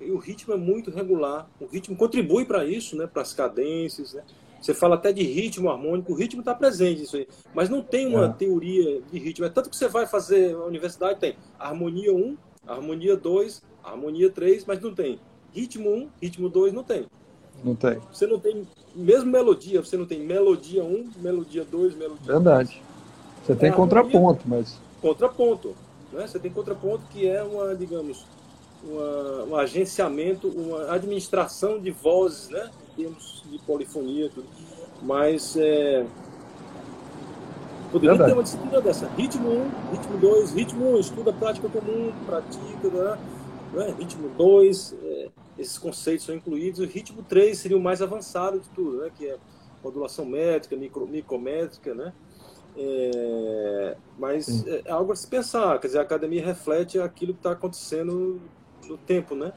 [0.00, 1.48] E o ritmo é muito regular.
[1.58, 3.06] O ritmo contribui para isso, né?
[3.06, 4.12] para as cadências.
[4.12, 4.22] Né?
[4.64, 7.28] Você fala até de ritmo harmônico, o ritmo está presente isso aí.
[7.52, 8.28] Mas não tem uma é.
[8.30, 9.44] teoria de ritmo.
[9.44, 12.34] É tanto que você vai fazer a universidade, tem harmonia 1,
[12.66, 15.20] harmonia 2, harmonia 3, mas não tem.
[15.52, 17.04] Ritmo 1, ritmo 2 não tem.
[17.62, 18.00] Não tem.
[18.10, 22.82] Você não tem, mesmo melodia, você não tem melodia 1, melodia 2, melodia Verdade.
[23.44, 24.80] Você tem é, contraponto, mas.
[25.02, 25.76] Contraponto.
[26.10, 26.26] Né?
[26.26, 28.24] Você tem contraponto que é uma, digamos,
[28.82, 32.70] uma, um agenciamento, uma administração de vozes, né?
[32.96, 34.46] Termos de polifonia, tudo.
[35.02, 36.06] Mas é,
[37.90, 38.30] poderia Verdade.
[38.30, 39.08] ter uma disciplina dessa.
[39.16, 43.18] Ritmo 1, ritmo 2, ritmo 1, estuda prática comum, pratica, né?
[43.72, 43.94] né?
[43.98, 45.28] ritmo 2, é,
[45.58, 46.80] esses conceitos são incluídos.
[46.80, 49.10] O ritmo 3 seria o mais avançado de tudo, né?
[49.16, 49.36] que é
[49.82, 52.12] modulação métrica, micro, micrométrica, né?
[52.76, 57.52] É, mas é algo a se pensar, quer dizer, a academia reflete aquilo que está
[57.52, 58.40] acontecendo
[58.88, 59.52] no tempo, né?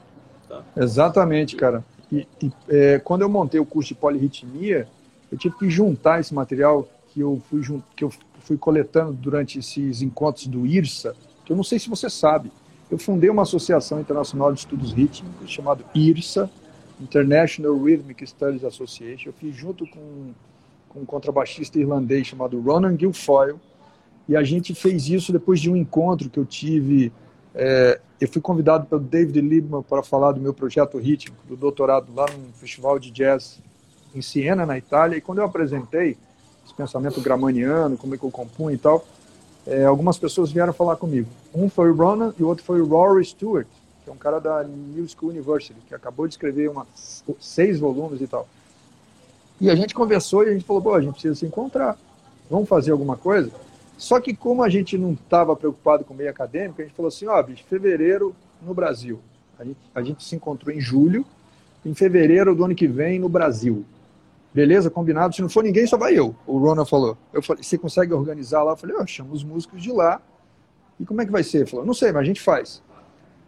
[0.47, 0.63] Tá.
[0.75, 1.83] Exatamente, cara.
[2.12, 4.88] E, e é, quando eu montei o curso de polirritmia,
[5.32, 7.62] eu tive que juntar esse material que eu fui,
[7.95, 12.10] que eu fui coletando durante esses encontros do IRSA, que eu não sei se você
[12.10, 12.51] sabe.
[12.89, 16.49] Eu fundei uma associação internacional de estudos rítmicos chamada IRSA,
[17.01, 19.30] International Rhythmic Studies Association.
[19.30, 20.32] Eu fiz junto com
[20.97, 23.58] com um contrabaixista irlandês chamado Ronan Guilfoyle,
[24.28, 27.14] e a gente fez isso depois de um encontro que eu tive.
[27.60, 32.14] É, eu fui convidado pelo David Liebman para falar do meu projeto rítmico, do doutorado
[32.16, 33.60] lá no festival de jazz
[34.14, 36.16] em Siena, na Itália, e quando eu apresentei
[36.64, 39.03] esse pensamento gramaniano, como é que eu compunho e tal,
[39.66, 41.28] é, algumas pessoas vieram falar comigo.
[41.53, 43.68] Um foi o Ronan e o outro foi o Rory Stewart,
[44.03, 46.86] que é um cara da New School University, que acabou de escrever uma,
[47.39, 48.47] seis volumes e tal.
[49.60, 51.97] E a gente conversou e a gente falou, pô, a gente precisa se encontrar,
[52.49, 53.51] vamos fazer alguma coisa?
[53.98, 57.08] Só que como a gente não estava preocupado com o meio acadêmico, a gente falou
[57.08, 59.20] assim, ó, bicho, fevereiro no Brasil.
[59.60, 61.26] A gente, a gente se encontrou em julho,
[61.84, 63.84] em fevereiro do ano que vem no Brasil.
[64.54, 65.36] Beleza, combinado.
[65.36, 66.36] Se não for ninguém, só vai eu.
[66.45, 67.18] O Rona falou.
[67.34, 68.74] Eu falei, você consegue organizar lá?
[68.74, 70.22] Eu falei, ó, oh, chama os músicos de lá.
[71.00, 71.60] E como é que vai ser?
[71.60, 72.82] Ele falou, não sei, mas a gente faz.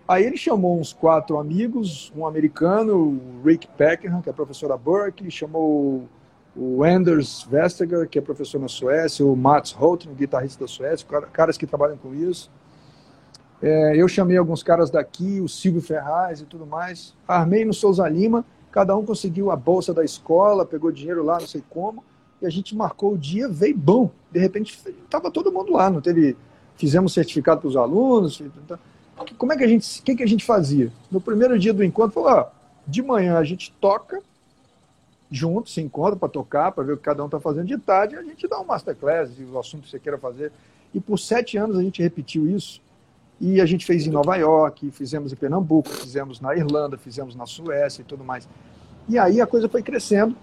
[0.07, 4.77] Aí ele chamou uns quatro amigos, um americano, o Rick Peckham, que é professor da
[4.77, 6.07] Berkeley, chamou
[6.55, 11.57] o Anders Vestager, que é professor na Suécia, o Mats Holten, guitarrista da Suécia, caras
[11.57, 12.51] que trabalham com isso.
[13.61, 17.13] É, eu chamei alguns caras daqui, o Silvio Ferraz e tudo mais.
[17.27, 21.47] Armei no Souza Lima, cada um conseguiu a bolsa da escola, pegou dinheiro lá, não
[21.47, 22.03] sei como,
[22.41, 24.11] e a gente marcou o dia, veio bom.
[24.31, 26.35] De repente, estava todo mundo lá, não teve...
[26.75, 28.41] Fizemos certificado para os alunos,
[29.37, 30.91] como é que a gente, o que, que a gente fazia?
[31.11, 32.47] No primeiro dia do encontro, falou, ó,
[32.87, 34.21] de manhã a gente toca
[35.31, 38.15] junto, se encontra para tocar, para ver o que cada um está fazendo de tarde,
[38.15, 40.51] a gente dá um masterclass, o assunto que você queira fazer.
[40.93, 42.81] E por sete anos a gente repetiu isso.
[43.39, 47.45] E a gente fez em Nova York, fizemos em Pernambuco, fizemos na Irlanda, fizemos na
[47.45, 48.47] Suécia e tudo mais.
[49.07, 50.35] E aí a coisa foi crescendo.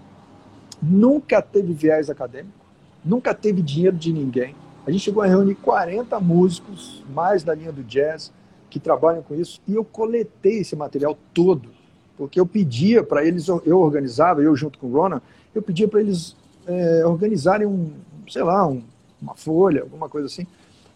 [0.81, 2.65] Nunca teve viés acadêmico,
[3.03, 4.55] nunca teve dinheiro de ninguém.
[4.85, 8.31] A gente chegou a reunir 40 músicos, mais da linha do jazz,
[8.69, 11.69] que trabalham com isso, e eu coletei esse material todo,
[12.17, 15.21] porque eu pedia para eles, eu organizava, eu junto com o Ronan,
[15.53, 17.91] eu pedia para eles é, organizarem um,
[18.27, 18.81] sei lá, um,
[19.21, 20.47] uma folha, alguma coisa assim.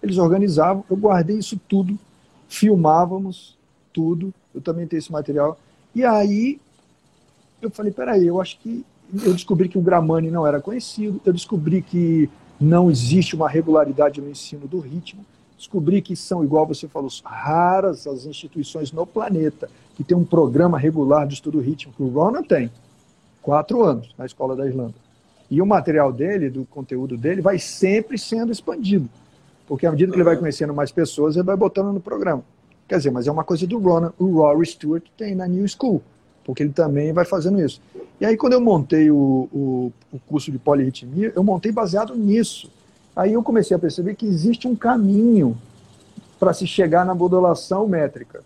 [0.02, 1.98] Eles organizavam, eu guardei isso tudo,
[2.50, 3.58] filmávamos
[3.94, 5.60] tudo, eu também tenho esse material.
[5.94, 6.60] E aí
[7.62, 8.84] eu falei, peraí, eu acho que
[9.24, 14.22] eu descobri que o Gramani não era conhecido, eu descobri que não existe uma regularidade
[14.22, 15.26] no ensino do ritmo,
[15.62, 20.78] descobri que são, igual você falou, raras as instituições no planeta que tem um programa
[20.78, 22.72] regular de estudo ritmo, que o Ronan tem,
[23.42, 24.96] quatro anos na Escola da Irlanda.
[25.50, 29.08] E o material dele, do conteúdo dele, vai sempre sendo expandido.
[29.68, 32.44] Porque à medida que ele vai conhecendo mais pessoas, ele vai botando no programa.
[32.88, 36.02] Quer dizer, mas é uma coisa do Ronan, o Rory Stewart tem na New School,
[36.44, 37.80] porque ele também vai fazendo isso.
[38.20, 42.72] E aí, quando eu montei o, o, o curso de polirritmia, eu montei baseado nisso.
[43.16, 45.58] Aí eu comecei a perceber que existe um caminho
[46.40, 48.44] para se chegar na modulação métrica.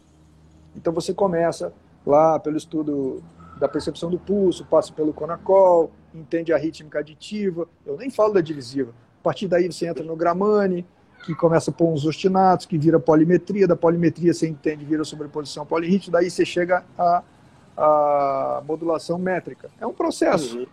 [0.75, 1.71] Então você começa
[2.05, 3.23] lá pelo estudo
[3.59, 8.41] da percepção do pulso, passa pelo Conacol, entende a rítmica aditiva, eu nem falo da
[8.41, 8.91] divisiva.
[9.21, 10.85] A partir daí você entra no Gramani,
[11.25, 16.19] que começa por uns ostinatos, que vira polimetria, da polimetria você entende, vira sobreposição polirrítmica,
[16.19, 19.69] daí você chega à, modulação métrica.
[19.79, 20.59] É um processo.
[20.59, 20.67] Uhum.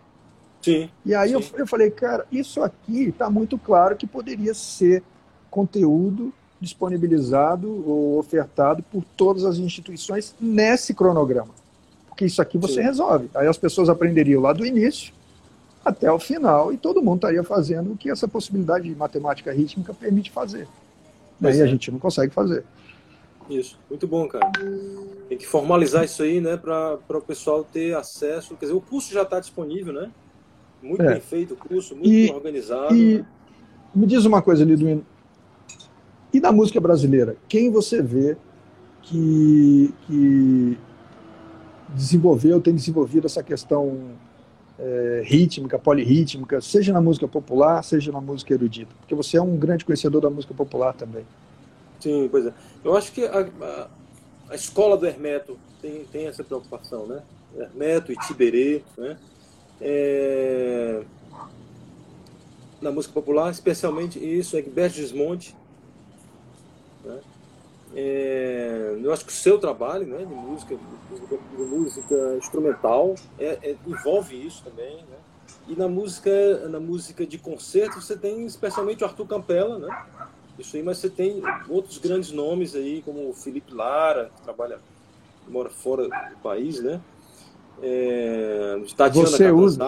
[0.63, 0.89] Sim.
[1.05, 1.35] E aí sim.
[1.35, 5.03] Eu, eu falei, cara, isso aqui está muito claro que poderia ser
[5.51, 11.53] conteúdo disponibilizado ou ofertado por todas as instituições nesse cronograma.
[12.07, 12.83] Porque isso aqui você Sim.
[12.83, 13.29] resolve.
[13.35, 15.13] Aí as pessoas aprenderiam lá do início
[15.83, 19.93] até o final e todo mundo estaria fazendo o que essa possibilidade de matemática rítmica
[19.93, 20.67] permite fazer.
[21.39, 21.63] Daí é.
[21.63, 22.63] a gente não consegue fazer.
[23.49, 24.49] Isso, muito bom, cara.
[25.27, 28.55] Tem que formalizar isso aí, né, para o pessoal ter acesso.
[28.55, 30.09] Quer dizer, o curso já está disponível, né?
[30.83, 31.13] Muito é.
[31.13, 32.93] bem feito o curso, muito e, organizado.
[32.93, 33.25] E né?
[33.95, 35.05] me diz uma coisa, Liduino.
[36.33, 38.35] E na música brasileira, quem você vê
[39.01, 40.77] que, que
[41.95, 44.11] desenvolveu, tem desenvolvido essa questão
[44.77, 48.93] é, rítmica, polirrítmica, seja na música popular, seja na música erudita?
[48.99, 51.25] Porque você é um grande conhecedor da música popular também.
[51.99, 52.53] Sim, pois é.
[52.83, 53.87] Eu acho que a, a,
[54.49, 57.21] a escola do Hermeto tem, tem essa preocupação, né?
[57.55, 59.17] Hermeto e Tiberê, né?
[59.85, 61.03] É...
[62.81, 65.55] Na música popular, especialmente isso, Egberto Gismonte,
[67.03, 67.19] né?
[67.95, 73.75] É, eu acho que o seu trabalho né, de música, de música instrumental é, é,
[73.85, 74.95] envolve isso também.
[74.95, 75.17] Né?
[75.67, 80.05] E na música, na música de concerto você tem especialmente o Arthur Campela, né?
[80.57, 84.79] Isso aí, mas você tem outros grandes nomes aí, como o Felipe Lara, que trabalha,
[85.47, 87.01] mora fora do país, né?
[87.81, 89.83] É, Tatiana você usa,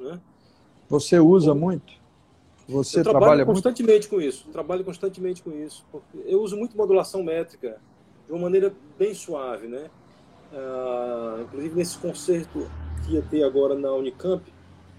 [0.00, 0.20] né?
[0.88, 1.92] Você usa muito?
[2.68, 4.10] Você eu trabalho constantemente muito?
[4.10, 4.48] com isso.
[4.52, 5.84] Trabalho constantemente com isso.
[6.26, 7.80] eu uso muito modulação métrica
[8.26, 9.90] de uma maneira bem suave, né?
[10.52, 12.70] Ah, inclusive nesse concerto
[13.04, 14.42] que ia ter agora na Unicamp,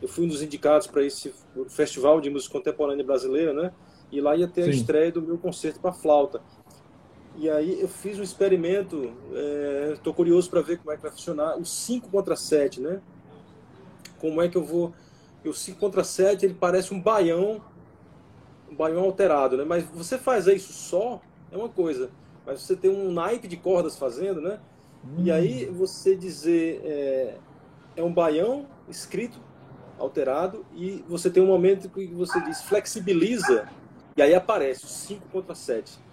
[0.01, 1.33] eu fui um dos indicados para esse
[1.67, 3.71] festival de música contemporânea brasileira, né?
[4.11, 4.69] E lá ia ter Sim.
[4.69, 6.41] a estreia do meu concerto para flauta.
[7.39, 9.13] E aí eu fiz um experimento,
[9.93, 13.01] estou é, curioso para ver como é que vai funcionar o 5 contra 7, né?
[14.19, 14.93] Como é que eu vou
[15.45, 17.61] o 5 contra 7 ele parece um baião,
[18.69, 19.63] um baião alterado, né?
[19.63, 22.09] Mas você fazer isso só é uma coisa,
[22.45, 24.59] mas você tem um naipe de cordas fazendo, né?
[25.05, 25.23] Hum.
[25.23, 27.37] E aí você dizer é,
[27.95, 29.39] é um baião escrito,
[29.97, 33.69] alterado, e você tem um momento que você diz flexibiliza,
[34.17, 36.08] e aí aparece o 5 contra 7.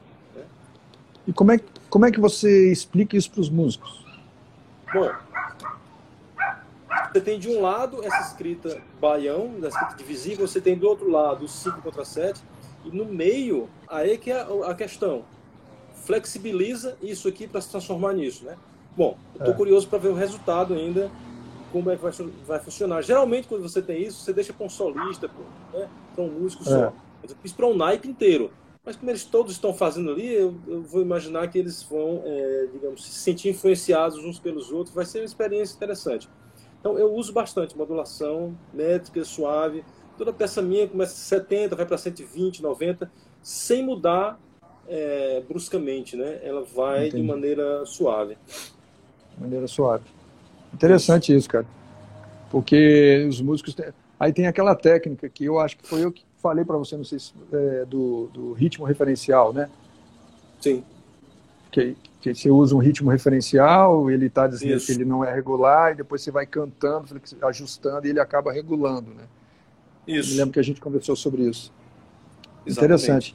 [1.27, 1.61] E como é,
[1.91, 4.05] como é que você explica isso para os músicos?
[4.93, 5.11] Bom,
[7.13, 11.11] você tem de um lado essa escrita baião, da escrita divisível, você tem do outro
[11.11, 12.43] lado o 5 contra 7,
[12.85, 15.25] e no meio, aí que é a questão.
[16.05, 18.57] Flexibiliza isso aqui para se transformar nisso, né?
[18.97, 19.57] Bom, eu estou é.
[19.57, 21.11] curioso para ver o resultado ainda,
[21.73, 22.13] como é que vai,
[22.47, 23.03] vai, funcionar.
[23.03, 25.29] Geralmente, quando você tem isso, você deixa para um solista,
[25.73, 25.89] né?
[26.15, 26.67] para um músico é.
[26.67, 26.93] só.
[27.23, 28.51] Eu fiz para um naipe inteiro.
[28.87, 32.69] Mas como eles todos estão fazendo ali, eu, eu vou imaginar que eles vão, é,
[32.73, 34.95] digamos, se sentir influenciados uns pelos outros.
[34.95, 36.29] Vai ser uma experiência interessante.
[36.79, 39.85] Então eu uso bastante modulação, métrica, suave.
[40.17, 43.11] Toda peça minha começa de 70, vai para 120, 90,
[43.43, 44.39] sem mudar
[44.87, 46.39] é, bruscamente, né?
[46.45, 47.23] Ela vai Entendi.
[47.23, 48.39] de maneira suave.
[49.37, 50.05] Maneira suave.
[50.73, 51.67] Interessante isso, cara.
[52.51, 53.75] Porque os músicos.
[53.75, 53.93] Têm...
[54.19, 57.05] Aí tem aquela técnica que eu acho que foi eu que falei para você, não
[57.05, 59.69] sei se, é, do, do ritmo referencial, né?
[60.61, 60.85] Sim.
[61.71, 64.87] Que, que você usa um ritmo referencial, ele está dizendo Isso.
[64.87, 69.13] que ele não é regular, e depois você vai cantando, ajustando, e ele acaba regulando,
[69.13, 69.25] né?
[70.07, 70.31] Isso.
[70.31, 71.73] Eu me lembro que a gente conversou sobre isso.
[72.65, 73.05] Exatamente.
[73.05, 73.35] Interessante.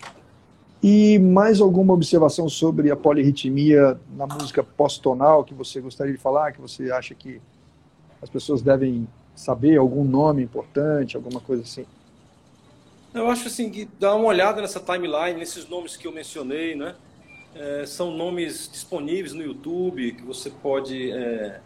[0.81, 6.53] E mais alguma observação sobre a polirritmia na música pós-tonal que você gostaria de falar,
[6.53, 7.39] que você acha que
[8.21, 11.85] as pessoas devem saber, algum nome importante, alguma coisa assim?
[13.13, 16.95] Eu acho assim que dá uma olhada nessa timeline, nesses nomes que eu mencionei, né?
[17.53, 21.59] É, são nomes disponíveis no YouTube que você pode, é,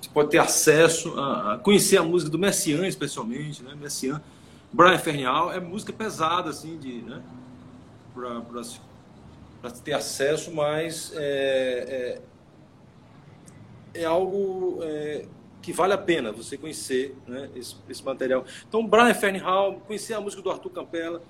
[0.00, 3.74] você pode ter acesso a, a, conhecer a música do Messiaen, especialmente, né?
[3.78, 4.18] Messiaen.
[4.72, 7.22] Brian Fernal é música pesada, assim, de, né?
[8.14, 12.20] Para ter acesso, mas é,
[13.94, 15.26] é, é algo é,
[15.62, 18.44] que vale a pena você conhecer né, esse, esse material.
[18.68, 21.22] Então, Brian Fernal, conhecer a música do Arthur Campela,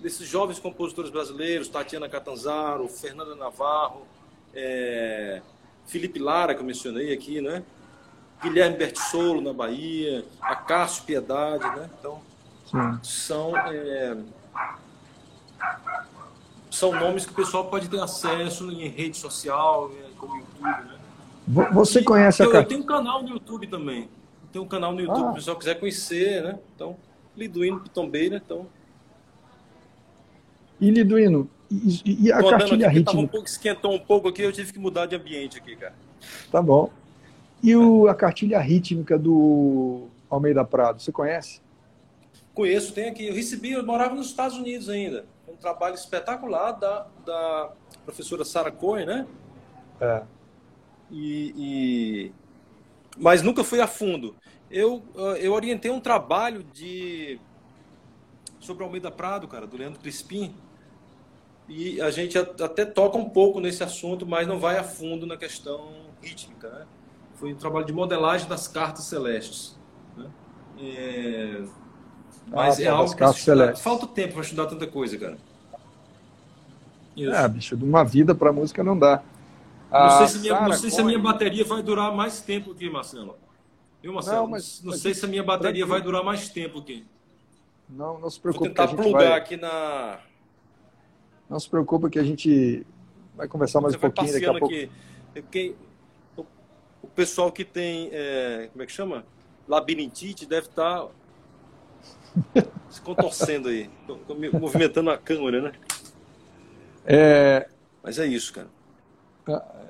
[0.00, 4.06] desses jovens compositores brasileiros, Tatiana Catanzaro, Fernanda Navarro,
[4.54, 5.40] é,
[5.86, 7.62] Felipe Lara, que eu mencionei aqui, né?
[8.42, 11.88] Guilherme Bertissolo, na Bahia, Acácio Piedade, né?
[11.98, 12.20] Então,
[12.66, 12.98] Sim.
[13.02, 14.16] são, é,
[16.70, 20.95] são nomes que o pessoal pode ter acesso em rede social, como YouTube, né?
[21.46, 22.46] Você conhece a...
[22.46, 24.08] Eu, eu tenho um canal no YouTube também.
[24.52, 25.26] Tem um canal no YouTube, ah.
[25.26, 26.58] se o pessoal quiser conhecer, né?
[26.74, 26.96] Então,
[27.36, 28.66] Liduíno Pitombeira, então
[30.80, 33.18] e Liduino, e, e a Tô cartilha rítmica?
[33.18, 35.94] Um pouco, esquentou um pouco aqui, eu tive que mudar de ambiente aqui, cara.
[36.50, 36.90] Tá bom.
[37.62, 41.60] E o, a cartilha rítmica do Almeida Prado, você conhece?
[42.54, 43.26] Conheço, tem aqui.
[43.26, 45.24] Eu recebi, eu morava nos Estados Unidos ainda.
[45.48, 47.70] Um trabalho espetacular da, da
[48.04, 49.26] professora Sarah Cohen, né?
[50.00, 50.22] É.
[51.10, 52.32] E, e,
[53.16, 54.34] Mas nunca fui a fundo.
[54.70, 55.02] Eu,
[55.38, 57.38] eu orientei um trabalho de
[58.58, 60.52] sobre Almeida Prado, cara, do Leandro Crispim,
[61.68, 65.36] e a gente até toca um pouco nesse assunto, mas não vai a fundo na
[65.36, 65.88] questão
[66.20, 66.68] rítmica.
[66.68, 66.86] Né?
[67.34, 69.76] Foi um trabalho de modelagem das cartas celestes.
[70.16, 70.30] Né?
[70.80, 71.62] É...
[72.48, 73.82] Mas ah, é algo que celestes.
[73.82, 75.36] falta tempo para estudar tanta coisa, cara.
[77.16, 77.34] Isso.
[77.34, 79.22] É, bicho, de uma vida para música não dá.
[80.00, 82.88] Não sei, se, minha, não sei se a minha bateria vai durar mais tempo aqui,
[82.90, 83.36] Marcelo.
[84.02, 84.42] Viu, Marcelo?
[84.42, 87.06] Não, mas, não sei mas, se a minha bateria vai durar mais tempo aqui.
[87.88, 88.68] Não, não se preocupe.
[88.68, 89.38] Vou tentar plugar vai...
[89.38, 90.18] aqui na,
[91.48, 92.84] não se preocupe que a gente
[93.34, 94.66] vai conversar mais Você um pouquinho daqui a pouco.
[94.66, 94.90] Aqui.
[95.50, 95.76] Quem,
[96.36, 96.44] o,
[97.02, 99.24] o, pessoal que tem, é, como é que chama?
[99.68, 103.90] Labirintite deve estar tá se contorcendo aí,
[104.52, 105.72] movimentando a câmera, né?
[107.04, 107.68] É...
[108.02, 108.68] Mas é isso, cara.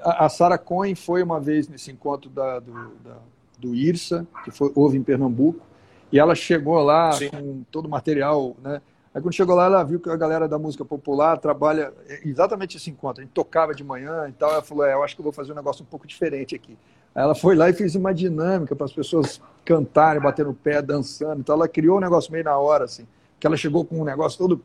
[0.03, 2.73] A, a Sara Cohen foi uma vez nesse encontro da, do,
[3.05, 3.17] da,
[3.59, 5.61] do IRSA, que foi, houve em Pernambuco,
[6.13, 7.31] e ela chegou lá Sim.
[7.31, 8.81] com todo o material, né?
[9.17, 11.91] Aí quando chegou lá, ela viu que a galera da música popular trabalha
[12.23, 13.23] exatamente esse encontro.
[13.23, 14.53] A gente tocava de manhã e tal.
[14.53, 16.77] Ela falou: é, eu acho que eu vou fazer um negócio um pouco diferente aqui.
[17.15, 20.83] Aí ela foi lá e fez uma dinâmica para as pessoas cantarem, bater no pé,
[20.83, 21.41] dançando.
[21.41, 23.07] Então ela criou um negócio meio na hora, assim.
[23.41, 24.63] Que ela chegou com um negócio todo,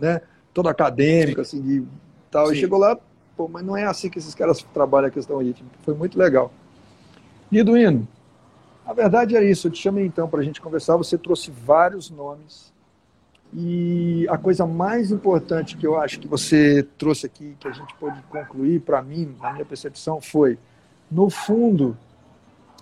[0.00, 0.20] né,
[0.54, 1.58] todo acadêmico, Sim.
[1.58, 1.84] assim, de
[2.30, 2.46] tal.
[2.46, 2.52] Sim.
[2.52, 2.96] E chegou lá,
[3.38, 5.76] pô, mas não é assim que esses caras trabalham a questão rítmica.
[5.84, 6.52] Foi muito legal.
[7.52, 8.06] Liduíno,
[8.84, 9.68] a verdade é isso.
[9.68, 10.96] Eu te chamei então para a gente conversar.
[10.96, 12.72] Você trouxe vários nomes
[13.54, 17.94] e a coisa mais importante que eu acho que você trouxe aqui, que a gente
[17.94, 20.58] pode concluir para mim, na minha percepção, foi,
[21.10, 21.96] no fundo,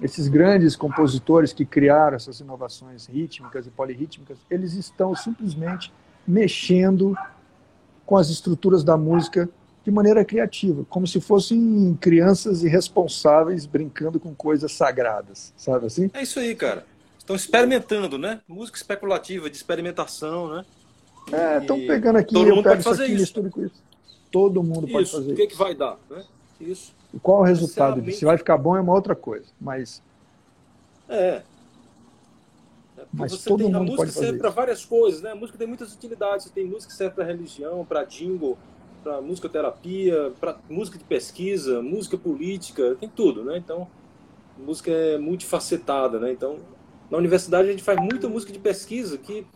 [0.00, 5.92] esses grandes compositores que criaram essas inovações rítmicas e polirrítmicas, eles estão simplesmente
[6.26, 7.16] mexendo
[8.04, 9.48] com as estruturas da música
[9.86, 16.10] de maneira criativa, como se fossem crianças irresponsáveis brincando com coisas sagradas, sabe assim?
[16.12, 16.84] É isso aí, cara.
[17.16, 18.40] Estão experimentando, né?
[18.48, 20.64] Música especulativa, de experimentação, né?
[21.30, 23.82] É, estão pegando aqui, todo eu mundo pego pode fazer isso aqui, com isso.
[24.28, 24.92] Todo mundo isso.
[24.92, 25.34] pode fazer isso.
[25.34, 26.24] O que, que vai dar, né?
[26.60, 26.92] Isso.
[27.14, 28.18] E qual o resultado disso?
[28.18, 30.02] Se vai ficar bom é uma outra coisa, mas...
[31.08, 31.42] É.
[33.12, 35.30] Mas você todo tem, mundo a música serve para várias coisas, né?
[35.30, 36.46] A música tem muitas utilidades.
[36.46, 38.58] Você tem música que serve para religião, para jingle,
[39.06, 43.56] para musicoterapia, para música de pesquisa, música política, tem tudo, né?
[43.56, 43.86] Então,
[44.58, 46.32] música é multifacetada, né?
[46.32, 46.56] Então,
[47.08, 49.46] na universidade a gente faz muita música de pesquisa que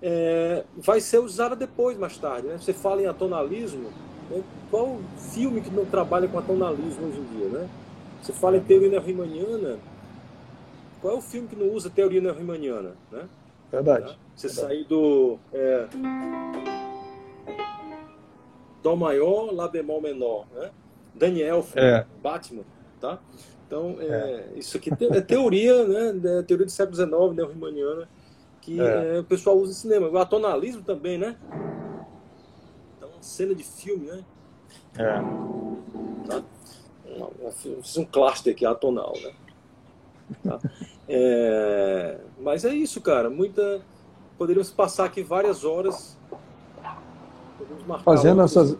[0.00, 2.46] é, vai ser usada depois, mais tarde.
[2.46, 2.56] Né?
[2.56, 3.90] Você fala em atonalismo,
[4.30, 4.42] né?
[4.70, 4.98] qual
[5.34, 7.48] filme que não trabalha com atonalismo hoje em dia?
[7.48, 7.68] Né?
[8.22, 9.78] Você fala em teoria neo-riemanniana,
[11.02, 12.92] qual é o filme que não usa teoria neo-riemanniana?
[13.12, 13.28] Né?
[13.70, 14.18] Verdade.
[14.34, 14.66] Você verdade.
[14.66, 15.38] sair do...
[15.52, 16.73] É...
[18.84, 20.70] Dó maior, Lá bemol menor, né?
[21.14, 22.04] Daniel, é.
[22.22, 22.64] Batman,
[23.00, 23.18] tá?
[23.66, 24.52] Então, é, é.
[24.56, 26.38] isso aqui é teoria, né?
[26.40, 28.06] É teoria do século XIX, neo-riemanniana,
[28.60, 29.16] que é.
[29.16, 29.18] é.
[29.20, 30.08] o pessoal usa em cinema.
[30.08, 31.36] O atonalismo também, né?
[32.98, 34.22] Então, cena de filme, né?
[34.98, 36.28] É.
[36.28, 36.42] Tá?
[37.80, 39.32] Fiz um cluster aqui, atonal, né?
[40.42, 40.58] Tá?
[41.08, 43.30] É, mas é isso, cara.
[43.30, 43.80] Muita.
[44.36, 46.18] Poderíamos passar aqui várias horas.
[48.04, 48.76] Fazendo essas.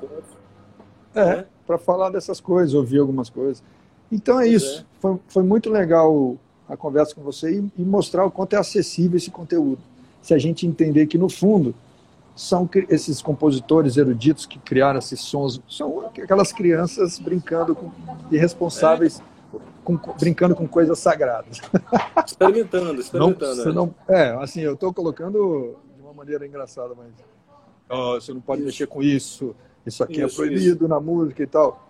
[1.14, 1.47] É, né?
[1.66, 3.62] para falar dessas coisas, ouvir algumas coisas.
[4.11, 4.80] Então é pois isso.
[4.80, 4.85] É.
[5.01, 6.37] Foi, foi muito legal
[6.68, 9.78] a conversa com você e, e, mostrar o quanto é acessível esse conteúdo.
[10.22, 11.74] Se a gente entender que, no fundo,
[12.35, 17.91] são esses compositores eruditos que criaram esses sons, são aquelas crianças brincando com
[18.30, 19.20] irresponsáveis.
[19.20, 19.35] É
[19.85, 21.61] com, brincando com coisas sagradas.
[22.26, 23.72] Experimentando, experimentando.
[23.72, 24.32] Não, é.
[24.32, 27.09] não, é, assim, eu estou colocando de uma maneira engraçada, mas
[27.89, 28.66] oh, você não pode isso.
[28.66, 29.55] mexer com isso,
[29.87, 30.89] isso aqui é isso, é proibido isso.
[30.89, 31.89] na música e tal.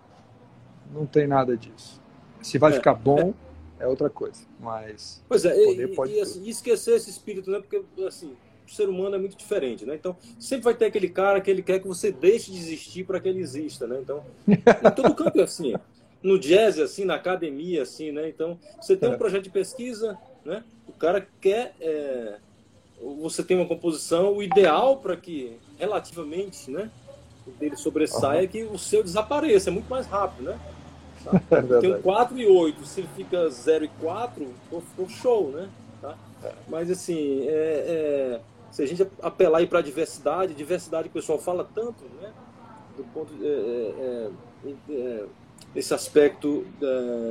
[0.93, 2.01] Não tem nada disso.
[2.41, 3.33] Se vai é, ficar bom,
[3.79, 3.83] é.
[3.83, 3.87] é.
[3.87, 4.41] outra coisa.
[4.59, 5.23] Mas.
[5.27, 7.59] Pois é, e, pode e, assim, esquecer esse espírito, né?
[7.59, 8.35] Porque, assim,
[8.67, 9.95] o ser humano é muito diferente, né?
[9.95, 13.19] Então, sempre vai ter aquele cara que ele quer que você deixe de existir para
[13.19, 13.99] que ele exista, né?
[14.01, 15.73] Então, em todo campo é assim
[16.25, 18.27] no jazz, assim, na academia, assim, né?
[18.27, 19.17] Então, você tem um é.
[19.17, 20.63] projeto de pesquisa, né?
[20.87, 21.75] O cara quer...
[21.79, 22.39] É,
[23.01, 26.89] você tem uma composição, o ideal para que, relativamente, né?
[27.59, 28.43] Dele sobressaia uhum.
[28.43, 30.59] é que o seu desapareça, é muito mais rápido, né?
[31.25, 31.57] Tá?
[31.57, 35.67] É tem um 4 e 8, se ele fica 0 e 4, ficou show, né?
[35.99, 36.15] Tá?
[36.43, 36.51] É.
[36.67, 38.39] Mas, assim, é, é,
[38.71, 42.31] se a gente apelar aí para a diversidade, diversidade que o pessoal fala tanto, né?
[42.95, 44.29] Do ponto de, é,
[44.87, 45.23] é,
[45.75, 46.63] esse aspecto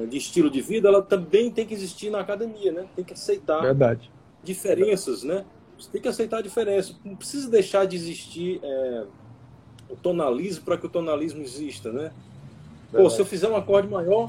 [0.09, 2.87] de estilo de vida, ela também tem que existir na academia, né?
[2.97, 4.11] Tem que aceitar Verdade.
[4.45, 5.45] Diferenças, né?
[5.79, 6.95] Você tem que aceitar a diferença.
[7.05, 9.05] Não precisa deixar de existir é,
[9.91, 12.13] o tonalismo para que o tonalismo exista, né?
[12.93, 14.29] Pô, se eu fizer um acorde maior,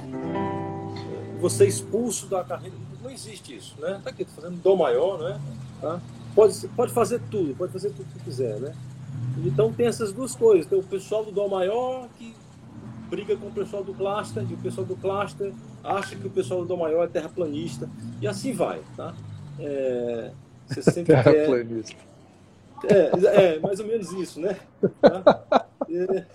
[1.40, 2.76] você é expulso da carreira.
[3.04, 4.02] Não existe isso, né?
[4.04, 5.40] Tá aqui, tô fazendo dó maior, né?
[5.80, 6.02] Tá?
[6.34, 8.76] Pode, pode fazer tudo, pode fazer tudo que quiser, né?
[9.46, 10.66] Então tem essas duas coisas.
[10.66, 12.34] Tem o pessoal do dó maior que
[13.10, 15.54] briga com o pessoal do cluster, e o pessoal do cluster
[15.84, 17.90] acha que o pessoal do Dom Maior é terraplanista,
[18.22, 19.14] e assim vai, tá?
[19.60, 20.32] É,
[20.68, 21.96] você sempre terraplanista.
[22.82, 23.12] Quer...
[23.26, 24.60] É, é, mais ou menos isso, né?
[25.02, 25.68] Tá?
[25.90, 26.26] É,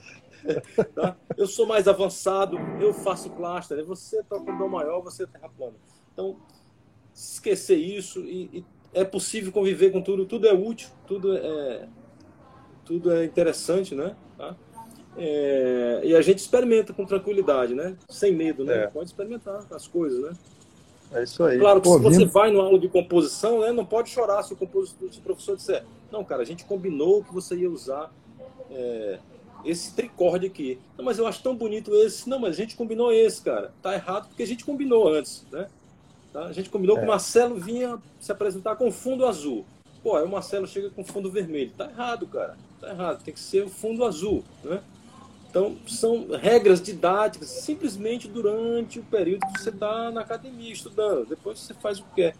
[0.95, 1.17] tá?
[1.37, 5.77] Eu sou mais avançado, eu faço cluster, você toca o Dom Maior, você é terraplano.
[6.13, 6.37] Então,
[7.15, 11.89] esquecer isso e, e é possível conviver com tudo, tudo é útil, tudo é,
[12.85, 14.17] tudo é interessante, né?
[14.37, 14.57] Tá?
[15.17, 17.97] É, e a gente experimenta com tranquilidade, né?
[18.09, 18.85] Sem medo, né?
[18.85, 18.87] É.
[18.87, 20.33] Pode experimentar as coisas, né?
[21.13, 21.59] É isso aí.
[21.59, 22.31] Claro que Pô, se você vindo...
[22.31, 25.57] vai no aula de composição, né, não pode chorar se o, compositor, se o professor
[25.57, 28.13] disser, não, cara, a gente combinou que você ia usar
[28.71, 29.19] é,
[29.65, 30.79] esse tricorde aqui.
[30.97, 32.29] Não, mas eu acho tão bonito esse.
[32.29, 33.73] Não, mas a gente combinou esse, cara.
[33.83, 35.69] Tá errado porque a gente combinou antes, né?
[36.33, 36.45] Tá?
[36.45, 37.01] A gente combinou é.
[37.01, 39.65] que o Marcelo vinha se apresentar com fundo azul.
[40.03, 41.73] Pô, aí o Marcelo chega com fundo vermelho.
[41.77, 42.57] Tá errado, cara.
[42.81, 43.23] Tá errado.
[43.23, 44.81] Tem que ser o fundo azul, né?
[45.51, 51.27] Então, são regras didáticas simplesmente durante o período que você está na academia estudando.
[51.27, 52.37] Depois você faz o que quer.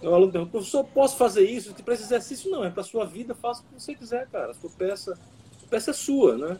[0.00, 1.74] O aluno pergunta, professor, posso fazer isso?
[1.74, 2.64] Para esse exercício, não.
[2.64, 4.52] É para sua vida, faça o que você quiser, cara.
[4.52, 5.18] A sua peça,
[5.64, 6.58] a peça é sua, né?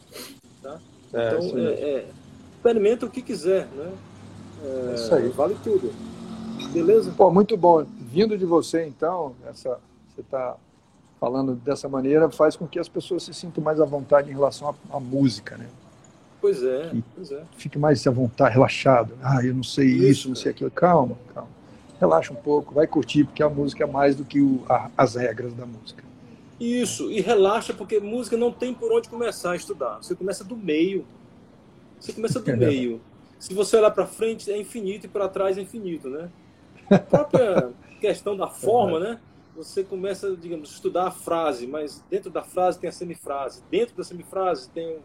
[0.60, 0.80] Tá?
[1.12, 2.08] É, então, é, é,
[2.56, 3.92] experimenta o que quiser, né?
[4.64, 5.28] É, isso aí.
[5.28, 5.92] Vale tudo.
[6.72, 7.12] Beleza?
[7.16, 7.86] Pô, muito bom.
[8.00, 9.78] Vindo de você, então, essa,
[10.12, 10.56] você está
[11.20, 14.68] falando dessa maneira, faz com que as pessoas se sintam mais à vontade em relação
[14.68, 15.68] à, à música, né?
[16.42, 17.44] Pois é, pois é.
[17.56, 19.14] Fique mais à vontade, relaxado.
[19.22, 20.72] Ah, eu não sei isso, isso não sei aquilo.
[20.72, 21.48] Calma, calma.
[22.00, 25.14] Relaxa um pouco, vai curtir, porque a música é mais do que o, a, as
[25.14, 26.02] regras da música.
[26.58, 29.98] Isso, e relaxa, porque música não tem por onde começar a estudar.
[29.98, 31.06] Você começa do meio.
[32.00, 33.00] Você começa do meio.
[33.38, 36.28] Se você olhar para frente, é infinito, e para trás é infinito, né?
[36.90, 37.70] A própria
[38.00, 39.20] questão da forma, né?
[39.54, 43.62] Você começa, digamos, a estudar a frase, mas dentro da frase tem a semifrase.
[43.70, 44.98] Dentro da semifrase tem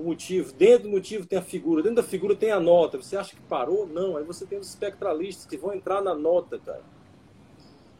[0.00, 2.96] o motivo, dentro do motivo tem a figura, dentro da figura tem a nota.
[2.96, 3.86] Você acha que parou?
[3.86, 4.16] Não.
[4.16, 6.82] Aí você tem os espectralistas que vão entrar na nota, cara.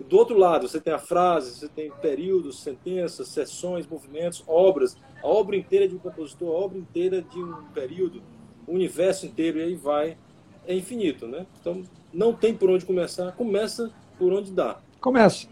[0.09, 4.97] Do outro lado, você tem a frase, você tem períodos, sentenças, sessões, movimentos, obras.
[5.23, 8.23] A obra inteira de um compositor, a obra inteira de um período,
[8.67, 10.17] o universo inteiro, e aí vai.
[10.67, 11.47] É infinito, né?
[11.61, 11.83] Então,
[12.13, 13.33] não tem por onde começar.
[13.33, 14.81] Começa por onde dá.
[15.01, 15.49] Começa.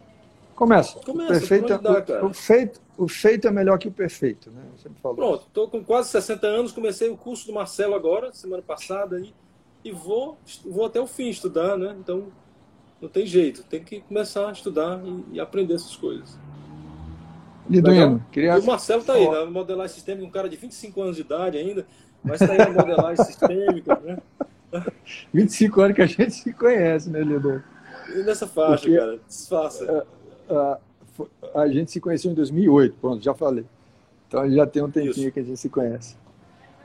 [0.54, 0.98] Começa.
[1.00, 4.60] Começa, perfeito, é dá, o, o, feito, o feito é melhor que o perfeito, né?
[4.72, 8.32] Eu sempre falo Pronto, estou com quase 60 anos, comecei o curso do Marcelo agora,
[8.32, 9.32] semana passada, e,
[9.84, 11.96] e vou, vou até o fim estudar, né?
[12.00, 12.26] Então,
[13.00, 16.36] não tem jeito, tem que começar a estudar e, e aprender essas coisas.
[17.70, 18.56] Liduino, queria...
[18.56, 19.44] E o Marcelo tá aí, né?
[19.44, 21.86] Modelagem sistêmica, um cara de 25 anos de idade ainda,
[22.24, 24.18] mas tá aí a modelagem sistêmica, né?
[25.32, 27.62] 25 anos que a gente se conhece, né, Liduino?
[28.08, 30.06] E nessa faixa, Porque, cara, desfaça.
[30.48, 30.78] A, a,
[31.54, 33.64] a, gente se conheceu em 2008, pronto, já falei.
[34.26, 35.32] Então já tem um tempinho Isso.
[35.32, 36.16] que a gente se conhece.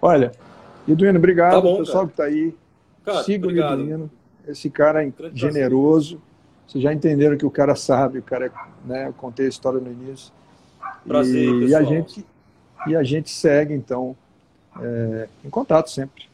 [0.02, 0.32] Olha,
[0.88, 2.10] Liduino, obrigado, tá bom, pessoal cara.
[2.10, 2.56] que tá aí.
[3.06, 3.74] Cara, Siga obrigado.
[3.74, 4.12] o Liduino,
[4.48, 6.22] esse cara é generoso.
[6.68, 8.52] Vocês já entenderam que o cara sabe, o cara,
[8.86, 10.32] né, eu contei a história no início.
[11.06, 12.26] Prazer, e, e a gente
[12.88, 14.16] e a gente segue então
[14.82, 16.26] é, em contato sempre.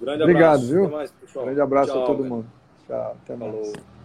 [0.00, 0.66] Grande Obrigado, abraço.
[0.66, 0.88] viu?
[0.88, 2.46] Mais, Grande abraço Tchau, a todo mundo.
[2.86, 3.52] Tchau, até mais.
[3.52, 3.99] Falou.